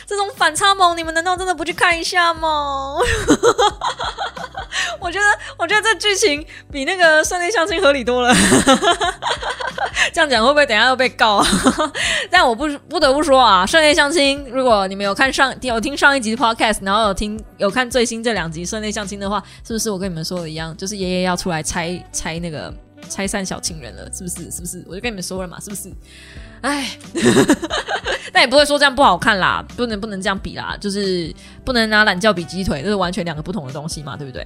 [0.05, 2.97] 这种反差萌，你们难道真的不去看一下吗？
[4.99, 5.25] 我觉得，
[5.57, 8.33] 我觉得这剧情比那个室内相亲合理多了。
[10.13, 11.43] 这样讲会不会等下又被告？
[12.29, 22.56] 但我不不得不说啊，室内相亲，如果你们有看上有听上一集的 podcast，然后有听有看最新这两集室内相亲的话，是不是我跟你们说的一样，就是爷爷要出来拆拆那个？
[23.09, 24.51] 拆散小情人了，是不是？
[24.51, 24.83] 是不是？
[24.87, 25.91] 我就跟你们说了嘛，是不是？
[26.61, 26.97] 哎，
[28.33, 31.33] 但也不会说这样不好看啦，不能不能这样比啦，就是
[31.63, 34.45] 不能拿懒觉比鸡腿，这是完全两个不同的东西嘛，对不对？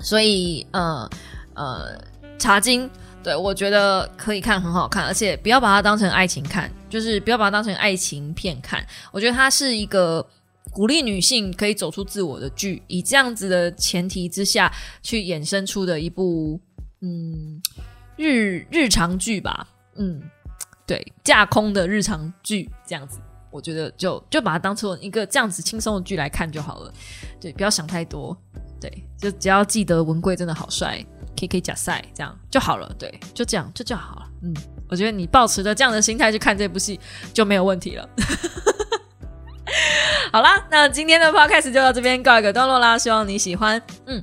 [0.00, 1.08] 所以，呃
[1.54, 1.98] 呃，
[2.38, 2.88] 茶经，
[3.22, 8.84] 对我觉得可以看，很好看，而且不要把它当成爱情看，就是不要把它当成爱情片看。
[9.10, 10.24] 我觉得它是一个
[10.70, 14.70] 鼓励女性可以走出自我的剧，以这样子的前提之下
[15.02, 16.60] 去衍生出的一部。
[17.02, 17.60] 嗯，
[18.16, 20.22] 日日常剧吧，嗯，
[20.86, 23.18] 对，架空的日常剧这样子，
[23.50, 26.92] 我觉得就就把它当成一个这样子轻松的剧来看就好了，
[27.40, 28.36] 对，不要想太多，
[28.80, 28.88] 对，
[29.18, 31.04] 就只要记得文贵真的好帅
[31.36, 34.54] ，K K 假赛这样就好了，对，就这样就就好了，嗯，
[34.88, 37.00] 我觉得你保持着这样的心态去看这部戏
[37.34, 38.08] 就没有问题了。
[40.32, 44.22] 好啦，那今天的 podcast 就到这边告一个段落啦，希望你喜欢，嗯。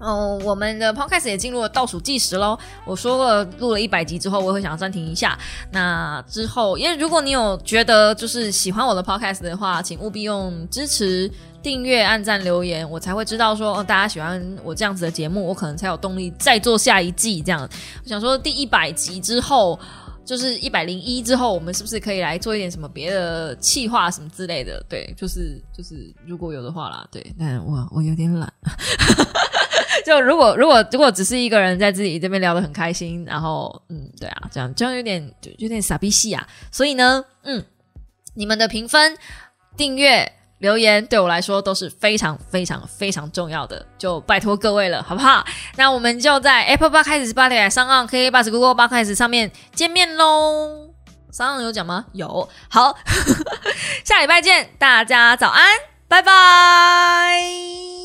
[0.00, 2.58] 哦，我们的 podcast 也进入了倒数计时喽。
[2.86, 5.38] 我说了，录了一百集之后，我会想要暂停一下。
[5.70, 11.30] 那之后，因为如果你有觉得就是喜欢我的 podcast 的话，请务必用支持、
[11.62, 17.68] 订阅、按赞、留言，我才会知道说哦，大家喜欢我这样子的节目，我可能才有动力再做下一季这样。
[18.02, 19.78] 我想说，第一百集之后，
[20.30, 24.80] 就是一百零一之后，我们是不是可以来做一点什么别的企划什么之类的？
[24.88, 28.48] 对，就是就是如果有的话啦，对，但我我有点懒。
[30.06, 36.46] 就如果如果如果只是一个人在自己这边聊得很开心，然后嗯，对啊，这样这样有点就有点傻逼戏啊。
[36.70, 37.64] 所以呢，嗯，
[38.34, 39.18] 你们的评分、
[39.76, 45.44] 订阅、留言对我来说都是非常非常非常重要的，就拜托各位了，好不好？
[45.76, 50.88] 那我们就在 Apple 八开始八点、上岸 KK Bus、Google 八开始上面见面喽。
[51.32, 52.06] 上岸有奖吗？
[52.12, 52.48] 有。
[52.68, 52.96] 好，
[54.04, 55.64] 下礼拜见，大家早安，
[56.08, 57.99] 拜拜。